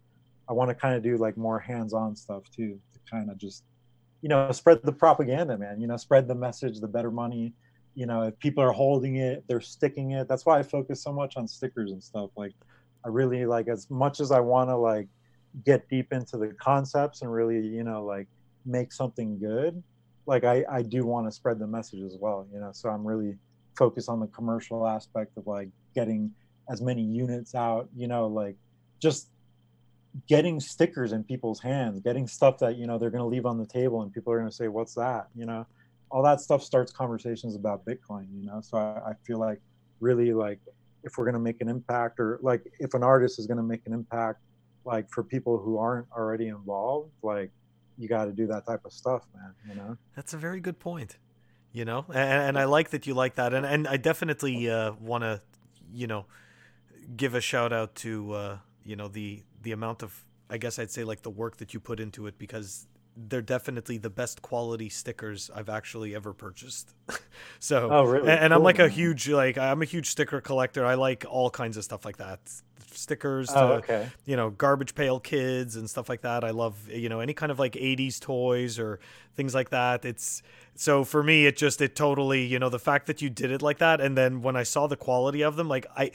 I 0.51 0.53
want 0.53 0.67
to 0.67 0.75
kind 0.75 0.96
of 0.96 1.01
do 1.01 1.15
like 1.15 1.38
more 1.38 1.60
hands-on 1.60 2.13
stuff 2.13 2.43
too 2.53 2.77
to 2.93 3.00
kind 3.10 3.31
of 3.31 3.38
just 3.38 3.63
you 4.22 4.27
know 4.27 4.51
spread 4.51 4.81
the 4.84 4.91
propaganda, 4.91 5.58
man. 5.58 5.79
You 5.79 5.88
know, 5.88 5.96
spread 5.96 6.27
the 6.27 6.36
message, 6.36 6.81
the 6.81 6.89
better 6.89 7.10
money. 7.10 7.53
You 7.96 8.05
know, 8.05 8.24
if 8.24 8.37
people 8.40 8.61
are 8.61 8.74
holding 8.74 9.16
it, 9.16 9.46
they're 9.48 9.61
sticking 9.61 10.11
it. 10.11 10.27
That's 10.27 10.46
why 10.46 10.59
I 10.59 10.64
focus 10.64 11.01
so 11.01 11.14
much 11.14 11.37
on 11.37 11.48
stickers 11.48 11.92
and 11.92 12.03
stuff. 12.03 12.31
Like, 12.35 12.53
I 13.05 13.07
really 13.07 13.46
like 13.46 13.70
as 13.70 13.90
much 13.90 14.20
as 14.20 14.31
I 14.31 14.42
want 14.42 14.70
to 14.70 14.75
like 14.75 15.07
get 15.66 15.87
deep 15.90 16.14
into 16.14 16.37
the 16.37 16.48
concepts 16.59 17.22
and 17.22 17.31
really 17.31 17.59
you 17.59 17.83
know 17.83 18.03
like 18.03 18.27
make 18.66 18.92
something 18.92 19.40
good. 19.40 19.81
Like 20.25 20.44
I 20.44 20.64
I 20.70 20.81
do 20.81 21.05
want 21.05 21.27
to 21.27 21.31
spread 21.31 21.59
the 21.59 21.68
message 21.68 22.01
as 22.01 22.18
well. 22.20 22.48
You 22.53 22.59
know, 22.59 22.72
so 22.74 22.90
I'm 22.90 23.05
really 23.05 23.37
focused 23.77 24.09
on 24.09 24.20
the 24.20 24.27
commercial 24.27 24.87
aspect 24.87 25.37
of 25.37 25.48
like 25.48 25.70
getting 25.96 26.31
as 26.70 26.81
many 26.81 27.01
units 27.01 27.55
out. 27.55 27.90
You 27.96 28.07
know, 28.07 28.27
like 28.27 28.55
just 29.00 29.29
getting 30.27 30.59
stickers 30.59 31.14
in 31.14 31.24
people's 31.24 31.61
hands, 31.61 32.00
getting 32.01 32.27
stuff 32.27 32.59
that 32.59 32.77
you 32.77 32.87
know 32.87 32.98
they're 32.98 33.09
going 33.09 33.24
to 33.24 33.27
leave 33.27 33.46
on 33.46 33.57
the 33.57 33.66
table, 33.66 34.01
and 34.01 34.14
people 34.14 34.31
are 34.33 34.37
going 34.37 34.50
to 34.50 34.55
say, 34.55 34.68
"What's 34.68 34.94
that?" 34.96 35.27
You 35.35 35.46
know, 35.46 35.66
all 36.09 36.24
that 36.24 36.42
stuff 36.42 36.64
starts 36.64 36.92
conversations 36.92 37.55
about 37.55 37.85
Bitcoin. 37.85 38.27
You 38.33 38.46
know, 38.46 38.61
so 38.61 38.77
I, 38.77 39.11
I 39.11 39.14
feel 39.25 39.40
like 39.40 39.61
really 40.00 40.33
like 40.33 40.59
if 41.03 41.18
we're 41.18 41.25
going 41.25 41.33
to 41.33 41.40
make 41.40 41.61
an 41.61 41.70
impact, 41.70 42.20
or 42.20 42.40
like 42.42 42.64
if 42.79 42.94
an 42.94 43.03
artist 43.03 43.40
is 43.40 43.48
going 43.48 43.57
to 43.57 43.64
make 43.64 43.81
an 43.85 43.94
impact, 43.94 44.42
like 44.85 45.09
for 45.09 45.24
people 45.24 45.57
who 45.57 45.77
aren't 45.77 46.07
already 46.11 46.48
involved, 46.48 47.11
like 47.22 47.51
you 47.98 48.07
got 48.07 48.25
to 48.25 48.31
do 48.31 48.48
that 48.48 48.65
type 48.65 48.81
of 48.85 48.91
stuff, 48.91 49.25
man. 49.35 49.53
You 49.67 49.75
know, 49.75 49.98
that's 50.15 50.33
a 50.33 50.37
very 50.37 50.59
good 50.59 50.79
point. 50.79 51.17
You 51.74 51.85
know, 51.85 52.05
and, 52.09 52.17
and 52.17 52.59
I 52.59 52.65
like 52.65 52.89
that 52.89 53.07
you 53.07 53.13
like 53.13 53.35
that, 53.35 53.53
and 53.53 53.65
and 53.65 53.87
I 53.87 53.98
definitely 53.98 54.70
uh, 54.70 54.91
want 55.00 55.24
to, 55.24 55.41
you 55.94 56.05
know, 56.07 56.25
give 57.15 57.33
a 57.33 57.41
shout 57.41 57.72
out 57.72 57.96
to 57.96 58.33
uh, 58.33 58.57
you 58.83 58.96
know 58.96 59.07
the 59.07 59.44
the 59.61 59.72
amount 59.72 60.03
of 60.03 60.25
I 60.50 60.57
guess 60.57 60.79
I'd 60.79 60.91
say 60.91 61.03
like 61.03 61.22
the 61.22 61.29
work 61.29 61.57
that 61.57 61.74
you 61.74 61.79
put 61.79 62.00
into 62.00 62.27
it 62.27 62.37
because 62.37 62.87
they're 63.15 63.41
definitely 63.41 63.98
the 63.98 64.09
best 64.09 64.41
quality 64.41 64.89
stickers 64.89 65.50
I've 65.53 65.70
actually 65.70 66.15
ever 66.15 66.33
purchased. 66.33 66.94
so, 67.59 67.89
oh, 67.91 68.03
really? 68.03 68.29
and, 68.29 68.39
and 68.39 68.51
cool, 68.51 68.57
I'm 68.57 68.63
like 68.63 68.77
man. 68.77 68.87
a 68.87 68.89
huge 68.89 69.29
like 69.29 69.57
I'm 69.57 69.81
a 69.81 69.85
huge 69.85 70.09
sticker 70.09 70.41
collector. 70.41 70.85
I 70.85 70.96
like 70.96 71.25
all 71.29 71.50
kinds 71.50 71.77
of 71.77 71.83
stuff 71.83 72.05
like 72.05 72.17
that. 72.17 72.39
Stickers 72.94 73.50
to, 73.50 73.60
oh, 73.60 73.68
okay. 73.74 74.10
you 74.25 74.36
know, 74.36 74.50
garbage 74.50 74.96
pail 74.96 75.20
kids 75.20 75.75
and 75.75 75.90
stuff 75.90 76.10
like 76.10 76.22
that. 76.22 76.44
I 76.44 76.51
love, 76.51 76.90
you 76.90 77.10
know, 77.10 77.20
any 77.20 77.34
kind 77.34 77.51
of 77.51 77.60
like 77.60 77.74
80s 77.74 78.20
toys 78.20 78.80
or 78.80 79.00
things 79.36 79.54
like 79.56 79.70
that. 79.70 80.06
It's 80.06 80.42
so 80.75 81.04
for 81.04 81.24
me 81.24 81.46
it 81.46 81.58
just 81.58 81.82
it 81.82 81.96
totally, 81.96 82.46
you 82.46 82.60
know, 82.60 82.70
the 82.70 82.80
fact 82.80 83.08
that 83.08 83.22
you 83.22 83.30
did 83.30 83.51
it 83.51 83.62
like 83.62 83.80
that 83.80 84.01
and 84.01 84.18
then 84.18 84.42
when 84.42 84.56
I 84.56 84.64
saw 84.64 84.88
the 84.88 84.98
quality 84.98 85.42
of 85.42 85.56
them, 85.56 85.68
like 85.68 85.86
I 85.96 86.12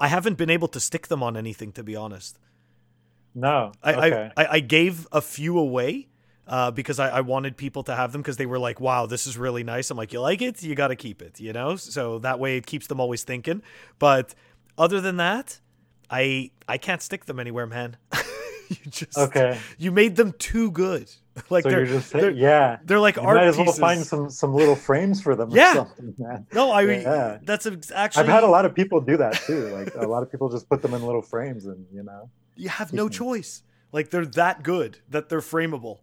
I 0.00 0.08
haven't 0.08 0.38
been 0.38 0.50
able 0.50 0.68
to 0.68 0.80
stick 0.80 1.08
them 1.08 1.22
on 1.22 1.36
anything 1.36 1.72
to 1.72 1.82
be 1.82 1.96
honest. 1.96 2.38
No. 3.34 3.72
I. 3.82 4.30
I, 4.36 4.46
I 4.52 4.60
gave 4.60 5.08
a 5.12 5.20
few 5.20 5.58
away 5.58 6.08
uh, 6.46 6.70
because 6.70 6.98
I, 6.98 7.08
I 7.08 7.20
wanted 7.22 7.56
people 7.56 7.82
to 7.84 7.96
have 7.96 8.12
them 8.12 8.20
because 8.20 8.36
they 8.36 8.46
were 8.46 8.58
like, 8.58 8.80
wow, 8.80 9.06
this 9.06 9.26
is 9.26 9.36
really 9.36 9.64
nice. 9.64 9.90
I'm 9.90 9.96
like, 9.96 10.12
you 10.12 10.20
like 10.20 10.42
it? 10.42 10.62
You 10.62 10.74
got 10.74 10.88
to 10.88 10.96
keep 10.96 11.22
it, 11.22 11.40
you 11.40 11.52
know? 11.52 11.76
So 11.76 12.18
that 12.20 12.38
way 12.38 12.56
it 12.56 12.66
keeps 12.66 12.86
them 12.86 13.00
always 13.00 13.24
thinking. 13.24 13.62
But 13.98 14.34
other 14.76 15.00
than 15.00 15.16
that, 15.16 15.60
I 16.10 16.50
I 16.68 16.78
can't 16.78 17.02
stick 17.02 17.24
them 17.24 17.40
anywhere, 17.40 17.66
man. 17.66 17.96
you 18.68 18.76
just 18.90 19.18
okay. 19.18 19.58
You 19.78 19.92
made 19.92 20.16
them 20.16 20.32
too 20.38 20.70
good. 20.70 21.10
like 21.50 21.64
so 21.64 21.70
they're, 21.70 21.86
just 21.86 22.12
they're, 22.12 22.30
yeah. 22.30 22.78
They're 22.84 23.00
like 23.00 23.16
you 23.16 23.22
art 23.22 23.36
might 23.36 23.46
as 23.46 23.56
well 23.56 23.72
find 23.72 24.04
some 24.04 24.30
some 24.30 24.54
little 24.54 24.76
frames 24.76 25.20
for 25.20 25.34
them. 25.34 25.50
Yeah. 25.50 25.86
man. 26.18 26.46
No, 26.52 26.72
I 26.72 26.86
mean 26.86 27.02
yeah. 27.02 27.38
that's 27.42 27.66
actually. 27.92 28.22
I've 28.22 28.28
had 28.28 28.44
a 28.44 28.48
lot 28.48 28.64
of 28.64 28.74
people 28.74 29.00
do 29.00 29.16
that 29.16 29.34
too. 29.34 29.68
Like 29.68 29.94
a 29.96 30.06
lot 30.06 30.22
of 30.22 30.30
people 30.30 30.48
just 30.48 30.68
put 30.68 30.82
them 30.82 30.94
in 30.94 31.02
little 31.02 31.22
frames, 31.22 31.66
and 31.66 31.86
you 31.92 32.02
know. 32.02 32.30
You 32.56 32.68
have 32.68 32.92
no 32.92 33.08
choice. 33.08 33.62
Like 33.90 34.10
they're 34.10 34.26
that 34.26 34.62
good 34.62 34.98
that 35.08 35.28
they're 35.28 35.40
frameable. 35.40 35.98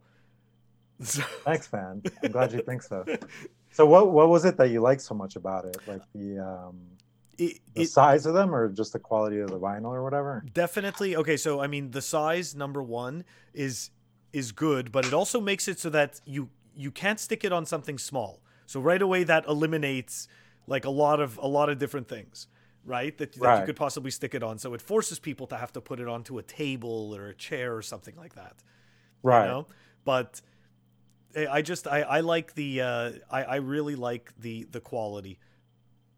So. 1.01 1.21
Thanks, 1.43 1.71
man. 1.71 2.03
I'm 2.23 2.31
glad 2.31 2.51
you 2.51 2.61
think 2.61 2.83
so. 2.83 3.05
So 3.71 3.85
what 3.85 4.11
what 4.11 4.29
was 4.29 4.45
it 4.45 4.57
that 4.57 4.69
you 4.69 4.81
liked 4.81 5.01
so 5.01 5.15
much 5.15 5.35
about 5.35 5.65
it? 5.65 5.77
Like 5.87 6.01
the 6.13 6.39
um 6.39 6.77
it, 7.37 7.59
the 7.73 7.81
it, 7.81 7.89
size 7.89 8.25
of 8.25 8.33
them 8.33 8.53
or 8.53 8.69
just 8.69 8.93
the 8.93 8.99
quality 8.99 9.39
of 9.39 9.49
the 9.49 9.59
vinyl 9.59 9.91
or 9.91 10.03
whatever? 10.03 10.43
Definitely. 10.53 11.15
Okay, 11.15 11.37
so 11.37 11.59
I 11.59 11.67
mean 11.67 11.91
the 11.91 12.01
size 12.01 12.55
number 12.55 12.81
1 12.81 13.23
is 13.53 13.91
is 14.33 14.51
good, 14.51 14.91
but 14.91 15.05
it 15.05 15.13
also 15.13 15.41
makes 15.41 15.67
it 15.67 15.79
so 15.79 15.89
that 15.89 16.21
you 16.25 16.49
you 16.75 16.91
can't 16.91 17.19
stick 17.19 17.43
it 17.43 17.51
on 17.51 17.65
something 17.65 17.97
small. 17.97 18.41
So 18.65 18.79
right 18.79 19.01
away 19.01 19.23
that 19.25 19.45
eliminates 19.47 20.27
like 20.67 20.85
a 20.85 20.89
lot 20.89 21.19
of 21.19 21.37
a 21.37 21.47
lot 21.47 21.69
of 21.69 21.79
different 21.79 22.07
things 22.07 22.47
right? 22.85 23.17
That, 23.17 23.33
that 23.33 23.41
right. 23.41 23.59
you 23.59 23.65
could 23.65 23.75
possibly 23.75 24.11
stick 24.11 24.33
it 24.33 24.43
on. 24.43 24.57
So 24.57 24.73
it 24.73 24.81
forces 24.81 25.19
people 25.19 25.47
to 25.47 25.57
have 25.57 25.71
to 25.73 25.81
put 25.81 25.99
it 25.99 26.07
onto 26.07 26.37
a 26.37 26.43
table 26.43 27.15
or 27.15 27.27
a 27.27 27.35
chair 27.35 27.75
or 27.75 27.81
something 27.81 28.15
like 28.15 28.35
that. 28.35 28.55
Right. 29.23 29.43
You 29.43 29.51
know? 29.51 29.67
But 30.03 30.41
eh, 31.35 31.45
I 31.49 31.61
just 31.61 31.87
I, 31.87 32.01
I 32.01 32.19
like 32.21 32.55
the 32.55 32.81
uh, 32.81 33.11
I, 33.29 33.43
I 33.43 33.55
really 33.57 33.95
like 33.95 34.33
the 34.39 34.67
the 34.71 34.79
quality. 34.79 35.39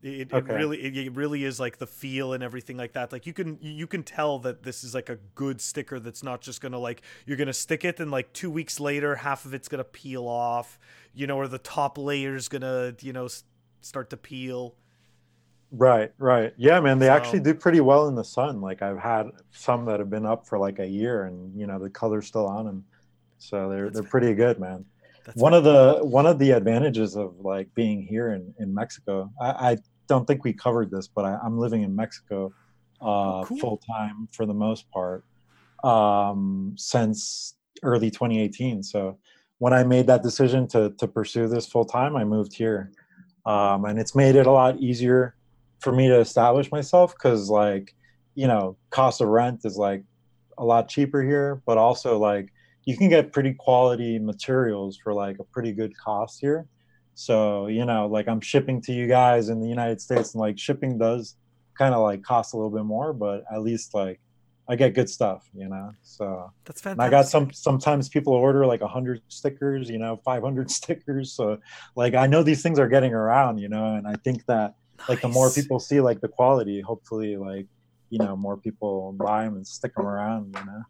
It, 0.03 0.33
okay. 0.33 0.53
it 0.53 0.55
really 0.55 0.83
it, 0.83 0.97
it 0.97 1.15
really 1.15 1.45
is 1.45 1.59
like 1.61 1.77
the 1.77 1.87
feel 1.87 2.33
and 2.33 2.43
everything 2.43 2.75
like 2.75 2.93
that. 2.93 3.11
Like 3.11 3.25
you 3.25 3.31
can 3.33 3.57
you 3.61 3.87
can 3.87 4.03
tell 4.03 4.37
that 4.39 4.61
this 4.61 4.83
is 4.83 4.93
like 4.93 5.09
a 5.09 5.17
good 5.33 5.61
sticker 5.61 5.97
that's 5.99 6.23
not 6.23 6.41
just 6.41 6.59
gonna 6.59 6.77
like 6.77 7.01
you're 7.25 7.37
gonna 7.37 7.53
stick 7.53 7.85
it 7.85 7.99
and 7.99 8.11
like 8.11 8.33
two 8.33 8.51
weeks 8.51 8.79
later 8.79 9.15
half 9.15 9.45
of 9.45 9.53
it's 9.53 9.69
gonna 9.69 9.83
peel 9.85 10.27
off, 10.27 10.77
you 11.13 11.25
know, 11.25 11.37
or 11.37 11.47
the 11.47 11.57
top 11.57 11.97
layer's 11.97 12.49
gonna 12.49 12.93
you 12.99 13.13
know 13.13 13.29
start 13.81 14.09
to 14.09 14.17
peel 14.17 14.75
Right, 15.75 16.11
right. 16.19 16.53
Yeah, 16.55 16.79
man, 16.81 16.99
they 16.99 17.07
so, 17.07 17.13
actually 17.13 17.39
do 17.39 17.55
pretty 17.55 17.81
well 17.81 18.07
in 18.07 18.13
the 18.13 18.23
sun. 18.23 18.61
Like 18.61 18.83
I've 18.83 18.99
had 18.99 19.31
some 19.51 19.85
that 19.85 19.99
have 19.99 20.09
been 20.09 20.25
up 20.25 20.45
for 20.45 20.59
like 20.59 20.77
a 20.77 20.85
year 20.85 21.23
and 21.23 21.59
you 21.59 21.65
know 21.65 21.79
the 21.79 21.89
color's 21.89 22.27
still 22.27 22.45
on 22.45 22.65
them. 22.65 22.85
So 23.39 23.69
they're 23.69 23.89
they're 23.89 24.03
pretty 24.03 24.35
good, 24.35 24.59
man. 24.59 24.85
one 25.33 25.53
of 25.53 25.63
the 25.63 25.99
one 26.03 26.27
of 26.27 26.37
the 26.37 26.51
advantages 26.51 27.15
of 27.15 27.39
like 27.39 27.73
being 27.73 28.03
here 28.03 28.33
in, 28.33 28.53
in 28.59 28.71
Mexico, 28.71 29.31
I, 29.41 29.71
I 29.71 29.77
don't 30.07 30.25
think 30.25 30.43
we 30.43 30.53
covered 30.53 30.91
this, 30.91 31.07
but 31.07 31.25
I, 31.25 31.39
am 31.45 31.57
living 31.57 31.83
in 31.83 31.95
Mexico 31.95 32.53
uh, 33.01 33.05
oh, 33.05 33.45
cool. 33.47 33.57
full 33.57 33.77
time 33.77 34.27
for 34.31 34.45
the 34.45 34.53
most 34.53 34.89
part 34.91 35.23
um, 35.83 36.73
since 36.77 37.55
early 37.83 38.09
2018. 38.09 38.83
So 38.83 39.17
when 39.59 39.73
I 39.73 39.83
made 39.83 40.07
that 40.07 40.23
decision 40.23 40.67
to 40.69 40.91
to 40.97 41.07
pursue 41.07 41.47
this 41.47 41.67
full 41.67 41.85
time, 41.85 42.15
I 42.15 42.23
moved 42.23 42.53
here, 42.53 42.91
um, 43.45 43.85
and 43.85 43.99
it's 43.99 44.15
made 44.15 44.35
it 44.35 44.47
a 44.47 44.51
lot 44.51 44.79
easier 44.79 45.35
for 45.79 45.91
me 45.91 46.07
to 46.07 46.19
establish 46.19 46.71
myself 46.71 47.13
because 47.13 47.49
like 47.49 47.93
you 48.35 48.47
know 48.47 48.77
cost 48.89 49.21
of 49.21 49.27
rent 49.27 49.61
is 49.65 49.77
like 49.77 50.03
a 50.57 50.65
lot 50.65 50.89
cheaper 50.89 51.21
here, 51.21 51.61
but 51.65 51.77
also 51.77 52.17
like 52.17 52.51
you 52.85 52.97
can 52.97 53.09
get 53.09 53.31
pretty 53.31 53.53
quality 53.53 54.19
materials 54.19 54.97
for 54.97 55.13
like 55.13 55.39
a 55.39 55.43
pretty 55.43 55.71
good 55.71 55.97
cost 55.97 56.39
here. 56.39 56.67
So, 57.15 57.67
you 57.67 57.85
know, 57.85 58.07
like 58.07 58.27
I'm 58.27 58.41
shipping 58.41 58.81
to 58.81 58.93
you 58.93 59.07
guys 59.07 59.49
in 59.49 59.61
the 59.61 59.67
United 59.67 60.01
States 60.01 60.33
and 60.33 60.41
like 60.41 60.57
shipping 60.57 60.97
does 60.97 61.35
kind 61.77 61.93
of 61.93 62.01
like 62.01 62.23
cost 62.23 62.53
a 62.53 62.57
little 62.57 62.71
bit 62.71 62.85
more, 62.85 63.13
but 63.13 63.43
at 63.51 63.61
least 63.61 63.93
like 63.93 64.19
I 64.67 64.75
get 64.75 64.93
good 64.93 65.09
stuff, 65.09 65.49
you 65.53 65.67
know. 65.67 65.91
So 66.03 66.51
that's 66.65 66.81
fantastic. 66.81 67.07
I 67.07 67.09
got 67.09 67.27
some 67.27 67.51
sometimes 67.51 68.09
people 68.09 68.33
order 68.33 68.65
like 68.65 68.81
100 68.81 69.21
stickers, 69.27 69.89
you 69.89 69.97
know, 69.97 70.19
500 70.23 70.71
stickers. 70.79 71.33
So 71.33 71.57
like 71.95 72.15
I 72.15 72.27
know 72.27 72.43
these 72.43 72.61
things 72.61 72.79
are 72.79 72.87
getting 72.87 73.13
around, 73.13 73.57
you 73.59 73.69
know, 73.69 73.95
and 73.95 74.07
I 74.07 74.15
think 74.23 74.45
that 74.45 74.75
nice. 74.99 75.09
like 75.09 75.21
the 75.21 75.27
more 75.27 75.51
people 75.51 75.79
see 75.79 76.01
like 76.01 76.21
the 76.21 76.29
quality, 76.29 76.81
hopefully 76.81 77.37
like 77.37 77.67
you 78.09 78.19
know 78.19 78.35
more 78.35 78.57
people 78.57 79.11
buy 79.13 79.43
them 79.43 79.55
and 79.55 79.67
stick 79.67 79.95
them 79.95 80.05
around, 80.05 80.55
you 80.57 80.65
know. 80.65 80.83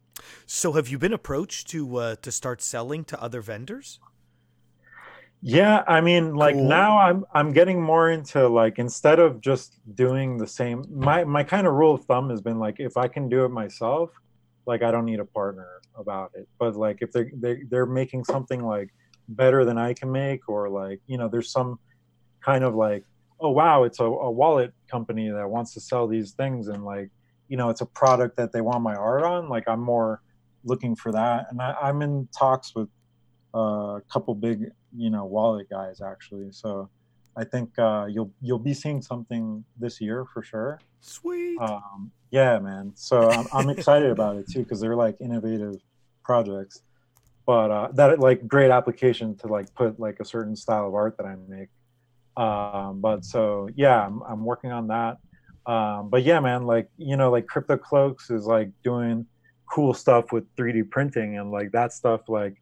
So 0.45 0.73
have 0.73 0.89
you 0.89 0.99
been 0.99 1.13
approached 1.13 1.67
to 1.69 1.97
uh, 1.97 2.15
to 2.17 2.31
start 2.31 2.62
selling 2.62 3.03
to 3.05 3.21
other 3.21 3.41
vendors? 3.41 3.99
Yeah, 5.45 5.84
I 5.89 5.99
mean, 5.99 6.36
like 6.36 6.56
cool. 6.56 6.69
now 6.69 6.97
I'm 6.97 7.25
I'm 7.34 7.51
getting 7.51 7.82
more 7.82 8.10
into 8.10 8.47
like 8.47 8.79
instead 8.79 9.19
of 9.19 9.41
just 9.41 9.77
doing 9.93 10.38
the 10.38 10.47
same. 10.47 10.86
My 10.89 11.25
my 11.25 11.43
kind 11.43 11.67
of 11.67 11.73
rule 11.73 11.95
of 11.95 12.06
thumb 12.06 12.29
has 12.29 12.41
been 12.41 12.60
like 12.60 12.79
if 12.79 12.95
I 12.95 13.10
can 13.10 13.27
do 13.27 13.43
it 13.43 13.49
myself, 13.49 14.12
like 14.65 14.84
I 14.84 14.89
don't 14.91 15.03
need 15.03 15.19
a 15.19 15.25
partner 15.25 15.67
about 15.97 16.32
it. 16.34 16.47
But 16.58 16.77
like 16.77 16.99
if 17.01 17.12
they 17.12 17.25
they 17.36 17.63
they're 17.69 17.86
making 17.86 18.23
something 18.23 18.63
like 18.63 18.93
better 19.27 19.65
than 19.65 19.77
I 19.77 19.93
can 19.93 20.10
make, 20.13 20.47
or 20.47 20.69
like 20.69 21.01
you 21.08 21.17
know, 21.17 21.27
there's 21.27 21.51
some 21.51 21.77
kind 22.39 22.63
of 22.63 22.73
like 22.73 23.03
oh 23.41 23.51
wow, 23.51 23.84
it's 23.84 23.99
a, 23.99 24.06
a 24.06 24.32
wallet 24.32 24.73
company 24.89 25.29
that 25.29 25.49
wants 25.49 25.73
to 25.73 25.82
sell 25.82 26.08
these 26.08 26.32
things, 26.32 26.69
and 26.69 26.86
like 26.86 27.10
you 27.49 27.58
know, 27.58 27.69
it's 27.69 27.82
a 27.82 27.86
product 27.86 28.38
that 28.38 28.53
they 28.53 28.62
want 28.62 28.82
my 28.82 28.95
art 28.95 29.23
on. 29.23 29.49
Like 29.49 29.67
I'm 29.67 29.82
more 29.82 30.21
looking 30.63 30.95
for 30.95 31.12
that, 31.12 31.47
and 31.49 31.62
I, 31.62 31.75
I'm 31.82 32.01
in 32.01 32.29
talks 32.32 32.73
with 32.73 32.88
a 33.54 34.02
couple 34.12 34.36
big 34.36 34.72
you 34.96 35.10
know 35.10 35.26
wallet 35.26 35.70
guys 35.70 36.02
actually. 36.02 36.52
So 36.52 36.89
I 37.36 37.44
think 37.44 37.78
uh, 37.80 38.08
you'll 38.10 38.32
you'll 38.42 38.60
be 38.60 38.74
seeing 38.74 39.02
something 39.02 39.63
this 39.78 40.00
year 40.00 40.26
for 40.26 40.44
sure. 40.44 40.80
Sweet. 41.02 41.58
Um, 41.60 42.12
yeah, 42.32 42.60
man. 42.60 42.92
So 42.96 43.30
I'm, 43.30 43.48
I'm 43.54 43.70
excited 43.70 44.10
about 44.12 44.38
it 44.38 44.48
too 44.50 44.60
because 44.60 44.80
they're 44.80 44.96
like 44.96 45.20
innovative 45.20 45.76
projects, 46.24 46.82
but 47.46 47.72
uh, 47.72 47.88
that 47.94 48.20
like 48.20 48.48
great 48.48 48.72
application 48.72 49.36
to 49.38 49.48
like 49.48 49.74
put 49.76 50.00
like 50.00 50.20
a 50.20 50.26
certain 50.26 50.56
style 50.56 50.88
of 50.88 50.96
art 50.96 51.18
that 51.18 51.26
I 51.26 51.36
make. 51.48 51.70
Um, 52.36 53.02
but 53.02 53.26
so 53.26 53.70
yeah, 53.76 54.06
I'm, 54.06 54.22
I'm 54.24 54.44
working 54.46 54.72
on 54.72 54.88
that. 54.88 55.18
Um, 55.66 56.10
but 56.10 56.24
yeah, 56.24 56.39
man, 56.39 56.66
like 56.66 56.89
you 56.98 57.18
know, 57.18 57.32
like 57.32 57.48
Crypto 57.48 57.78
Cloaks 57.78 58.30
is 58.30 58.46
like 58.46 58.70
doing 58.84 59.26
cool 59.72 59.94
stuff 59.94 60.32
with 60.32 60.44
3D 60.56 60.89
printing 60.89 61.38
and 61.38 61.52
like 61.52 61.72
that 61.72 61.94
stuff 61.94 62.22
like 62.28 62.62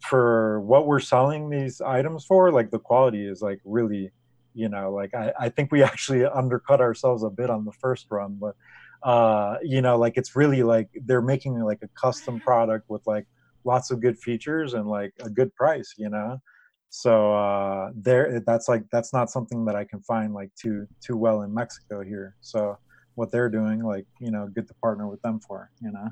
for 0.00 0.60
what 0.60 0.86
we're 0.86 1.00
selling 1.00 1.50
these 1.50 1.80
items 1.80 2.24
for, 2.24 2.50
like 2.52 2.70
the 2.70 2.78
quality 2.78 3.26
is 3.26 3.42
like 3.42 3.60
really, 3.64 4.10
you 4.54 4.68
know, 4.68 4.92
like 4.92 5.14
I, 5.14 5.32
I 5.38 5.48
think 5.48 5.72
we 5.72 5.82
actually 5.92 6.24
undercut 6.24 6.80
ourselves 6.80 7.22
a 7.22 7.30
bit 7.30 7.50
on 7.50 7.64
the 7.64 7.72
first 7.72 8.06
run, 8.10 8.38
but 8.40 8.56
uh, 9.02 9.56
you 9.62 9.82
know, 9.82 9.96
like 9.96 10.16
it's 10.16 10.34
really 10.34 10.62
like 10.62 10.88
they're 11.04 11.22
making 11.22 11.58
like 11.60 11.80
a 11.82 11.88
custom 11.88 12.40
product 12.40 12.88
with 12.88 13.06
like 13.06 13.26
lots 13.64 13.90
of 13.90 14.00
good 14.00 14.18
features 14.18 14.74
and 14.74 14.88
like 14.88 15.12
a 15.20 15.30
good 15.30 15.54
price, 15.54 15.94
you 15.96 16.08
know. 16.08 16.40
So 16.88 17.34
uh, 17.34 17.90
there, 17.94 18.40
that's 18.46 18.68
like 18.68 18.84
that's 18.90 19.12
not 19.12 19.30
something 19.30 19.64
that 19.66 19.76
I 19.76 19.84
can 19.84 20.00
find 20.00 20.32
like 20.32 20.50
too 20.54 20.86
too 21.00 21.16
well 21.16 21.42
in 21.42 21.52
Mexico 21.52 22.02
here. 22.02 22.36
So 22.40 22.78
what 23.16 23.30
they're 23.30 23.50
doing, 23.50 23.82
like 23.82 24.06
you 24.20 24.30
know, 24.30 24.48
good 24.52 24.68
to 24.68 24.74
partner 24.74 25.06
with 25.06 25.20
them 25.22 25.40
for, 25.40 25.70
you 25.80 25.92
know. 25.92 26.08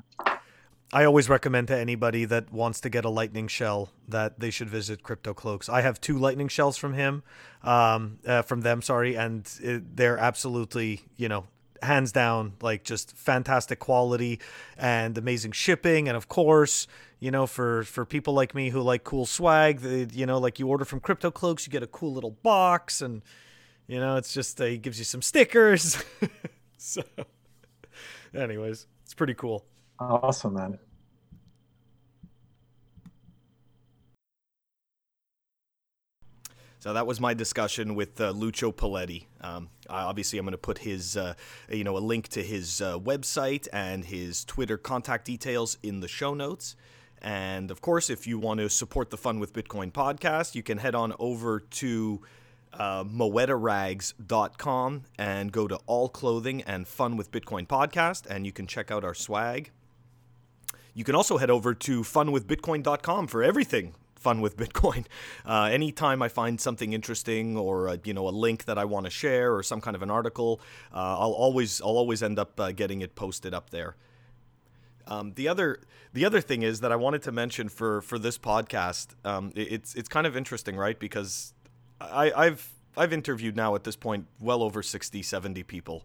I 0.93 1.03
always 1.03 1.29
recommend 1.29 1.67
to 1.69 1.77
anybody 1.77 2.25
that 2.25 2.51
wants 2.53 2.79
to 2.81 2.89
get 2.89 3.05
a 3.05 3.09
lightning 3.09 3.47
shell 3.47 3.89
that 4.07 4.39
they 4.39 4.51
should 4.51 4.69
visit 4.69 5.03
Crypto 5.03 5.33
Cloaks. 5.33 5.67
I 5.67 5.81
have 5.81 5.99
two 5.99 6.17
lightning 6.17 6.47
shells 6.47 6.77
from 6.77 6.93
him, 6.93 7.23
um, 7.63 8.19
uh, 8.25 8.43
from 8.43 8.61
them, 8.61 8.81
sorry, 8.81 9.15
and 9.15 9.49
it, 9.61 9.97
they're 9.97 10.17
absolutely, 10.17 11.01
you 11.17 11.27
know, 11.27 11.47
hands 11.81 12.11
down, 12.11 12.53
like 12.61 12.83
just 12.83 13.17
fantastic 13.17 13.79
quality 13.79 14.39
and 14.77 15.17
amazing 15.17 15.53
shipping, 15.53 16.07
and 16.07 16.15
of 16.15 16.27
course, 16.29 16.87
you 17.19 17.31
know, 17.31 17.47
for 17.47 17.83
for 17.83 18.05
people 18.05 18.33
like 18.33 18.53
me 18.53 18.69
who 18.69 18.81
like 18.81 19.03
cool 19.03 19.25
swag, 19.25 19.81
you 20.13 20.25
know, 20.25 20.37
like 20.37 20.59
you 20.59 20.67
order 20.67 20.85
from 20.85 20.99
Crypto 20.99 21.31
Cloaks, 21.31 21.65
you 21.65 21.71
get 21.71 21.83
a 21.83 21.87
cool 21.87 22.13
little 22.13 22.31
box, 22.31 23.01
and 23.01 23.23
you 23.87 23.99
know, 23.99 24.17
it's 24.17 24.33
just 24.33 24.61
uh, 24.61 24.77
gives 24.77 24.99
you 24.99 25.05
some 25.05 25.21
stickers. 25.21 26.03
so, 26.77 27.01
anyways, 28.33 28.87
it's 29.03 29.13
pretty 29.13 29.33
cool. 29.33 29.65
Awesome, 29.99 30.55
man. 30.55 30.79
So 36.85 36.93
that 36.93 37.07
was 37.07 37.19
my 37.19 37.33
discussion 37.33 37.95
with 37.95 38.21
uh, 38.21 38.29
Lucio 38.29 38.71
Paletti. 38.71 39.25
Um, 39.41 39.69
obviously, 39.89 40.37
I'm 40.37 40.45
going 40.45 40.51
to 40.51 40.59
put 40.59 40.77
his, 40.77 41.17
uh, 41.17 41.33
you 41.67 41.83
know, 41.83 41.97
a 41.97 41.99
link 41.99 42.27
to 42.27 42.43
his 42.43 42.79
uh, 42.79 42.99
website 42.99 43.67
and 43.73 44.05
his 44.05 44.45
Twitter 44.45 44.77
contact 44.77 45.25
details 45.25 45.79
in 45.81 46.01
the 46.01 46.07
show 46.07 46.35
notes. 46.35 46.75
And 47.23 47.71
of 47.71 47.81
course, 47.81 48.11
if 48.11 48.27
you 48.27 48.37
want 48.37 48.59
to 48.59 48.69
support 48.69 49.09
the 49.09 49.17
Fun 49.17 49.39
with 49.39 49.51
Bitcoin 49.51 49.91
podcast, 49.91 50.53
you 50.53 50.61
can 50.61 50.77
head 50.77 50.93
on 50.93 51.15
over 51.17 51.59
to 51.59 52.21
uh, 52.71 53.03
moedarags.com 53.03 55.03
and 55.17 55.51
go 55.51 55.67
to 55.67 55.79
all 55.87 56.07
clothing 56.07 56.61
and 56.61 56.87
Fun 56.87 57.17
with 57.17 57.31
Bitcoin 57.31 57.65
podcast, 57.65 58.27
and 58.27 58.45
you 58.45 58.51
can 58.51 58.67
check 58.67 58.91
out 58.91 59.03
our 59.03 59.15
swag. 59.15 59.71
You 60.95 61.03
can 61.03 61.13
also 61.13 61.37
head 61.37 61.51
over 61.51 61.75
to 61.75 62.01
funwithbitcoin.com 62.01 63.27
for 63.27 63.43
everything 63.43 63.93
fun 64.25 64.41
with 64.41 64.57
Bitcoin. 64.57 65.05
Uh, 65.45 65.69
anytime 65.71 66.23
I 66.23 66.27
find 66.27 66.59
something 66.59 66.91
interesting 66.91 67.55
or 67.55 67.87
a, 67.87 67.99
you 68.03 68.13
know 68.15 68.27
a 68.27 68.33
link 68.45 68.65
that 68.65 68.79
I 68.79 68.85
want 68.85 69.05
to 69.05 69.11
share 69.11 69.53
or 69.55 69.61
some 69.61 69.79
kind 69.79 69.95
of 69.95 70.01
an 70.01 70.09
article, 70.09 70.59
uh, 70.91 71.19
I'll 71.21 71.37
always 71.45 71.81
I'll 71.81 71.97
always 71.97 72.23
end 72.23 72.39
up 72.39 72.59
uh, 72.59 72.71
getting 72.71 73.01
it 73.01 73.13
posted 73.13 73.53
up 73.53 73.69
there. 73.69 73.95
Um, 75.05 75.33
the 75.35 75.47
other 75.47 75.81
the 76.13 76.25
other 76.25 76.41
thing 76.41 76.63
is 76.63 76.79
that 76.79 76.91
I 76.91 76.95
wanted 76.95 77.21
to 77.23 77.31
mention 77.31 77.69
for 77.69 78.01
for 78.01 78.17
this 78.17 78.39
podcast. 78.39 79.09
Um, 79.23 79.51
it, 79.55 79.67
it's 79.75 79.93
it's 79.93 80.09
kind 80.09 80.25
of 80.25 80.35
interesting, 80.35 80.75
right? 80.75 80.97
Because 80.97 81.53
I, 82.01 82.31
I've 82.35 82.73
I've 82.97 83.13
interviewed 83.13 83.55
now 83.55 83.75
at 83.75 83.83
this 83.83 83.95
point 83.95 84.25
well 84.39 84.63
over 84.63 84.81
60, 84.81 85.21
70 85.21 85.61
people 85.63 86.03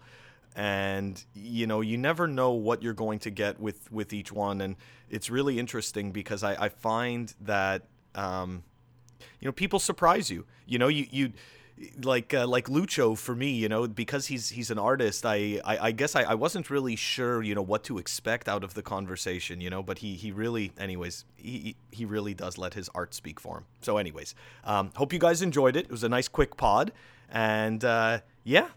and 0.57 1.25
you 1.35 1.67
know 1.67 1.81
you 1.81 1.97
never 1.97 2.27
know 2.27 2.53
what 2.53 2.83
you're 2.83 2.93
going 2.93 3.19
to 3.19 3.31
get 3.31 3.61
with 3.61 3.91
with 3.93 4.13
each 4.13 4.33
one 4.33 4.61
and 4.61 4.77
it's 5.09 5.31
really 5.31 5.59
interesting 5.59 6.11
because 6.11 6.43
i, 6.43 6.65
I 6.65 6.69
find 6.69 7.33
that 7.41 7.85
um, 8.15 8.65
you 9.41 9.47
know, 9.47 9.53
people 9.53 9.79
surprise 9.79 10.31
you. 10.31 10.47
You 10.67 10.79
know, 10.79 10.89
you 10.89 11.07
you 11.11 11.33
like 12.03 12.35
uh, 12.35 12.47
like 12.47 12.69
Lucio 12.69 13.15
for 13.15 13.35
me, 13.35 13.51
you 13.51 13.69
know, 13.69 13.87
because 13.87 14.27
he's 14.27 14.51
he's 14.51 14.71
an 14.71 14.79
artist. 14.79 15.25
I 15.25 15.61
I, 15.65 15.79
I 15.79 15.93
guess 15.93 16.15
I, 16.15 16.23
I 16.23 16.35
wasn't 16.35 16.71
really 16.71 16.97
sure, 16.97 17.43
you 17.43 17.55
know, 17.55 17.63
what 17.63 17.85
to 17.85 17.99
expect 17.99 18.49
out 18.49 18.65
of 18.65 18.75
the 18.75 18.83
conversation, 18.83 19.61
you 19.61 19.71
know. 19.71 19.83
But 19.83 19.99
he 19.99 20.15
he 20.15 20.33
really, 20.33 20.73
anyways, 20.79 21.25
he 21.37 21.77
he 21.91 22.05
really 22.05 22.35
does 22.35 22.59
let 22.59 22.75
his 22.75 22.91
art 22.95 23.15
speak 23.15 23.41
for 23.41 23.59
him. 23.59 23.65
So, 23.81 23.97
anyways, 23.97 24.35
um, 24.65 24.91
hope 24.97 25.13
you 25.13 25.19
guys 25.19 25.43
enjoyed 25.43 25.77
it. 25.77 25.87
It 25.87 25.91
was 25.91 26.05
a 26.05 26.09
nice 26.09 26.29
quick 26.29 26.57
pod, 26.57 26.93
and 27.31 27.85
uh, 27.85 28.21
yeah, 28.45 28.69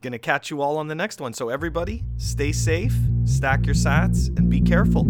gonna 0.00 0.18
catch 0.18 0.50
you 0.50 0.62
all 0.62 0.78
on 0.78 0.88
the 0.88 0.94
next 0.94 1.20
one. 1.20 1.32
So 1.32 1.48
everybody, 1.48 2.04
stay 2.16 2.52
safe, 2.52 2.94
stack 3.24 3.66
your 3.66 3.74
sats, 3.74 4.28
and 4.38 4.48
be 4.48 4.60
careful. 4.60 5.06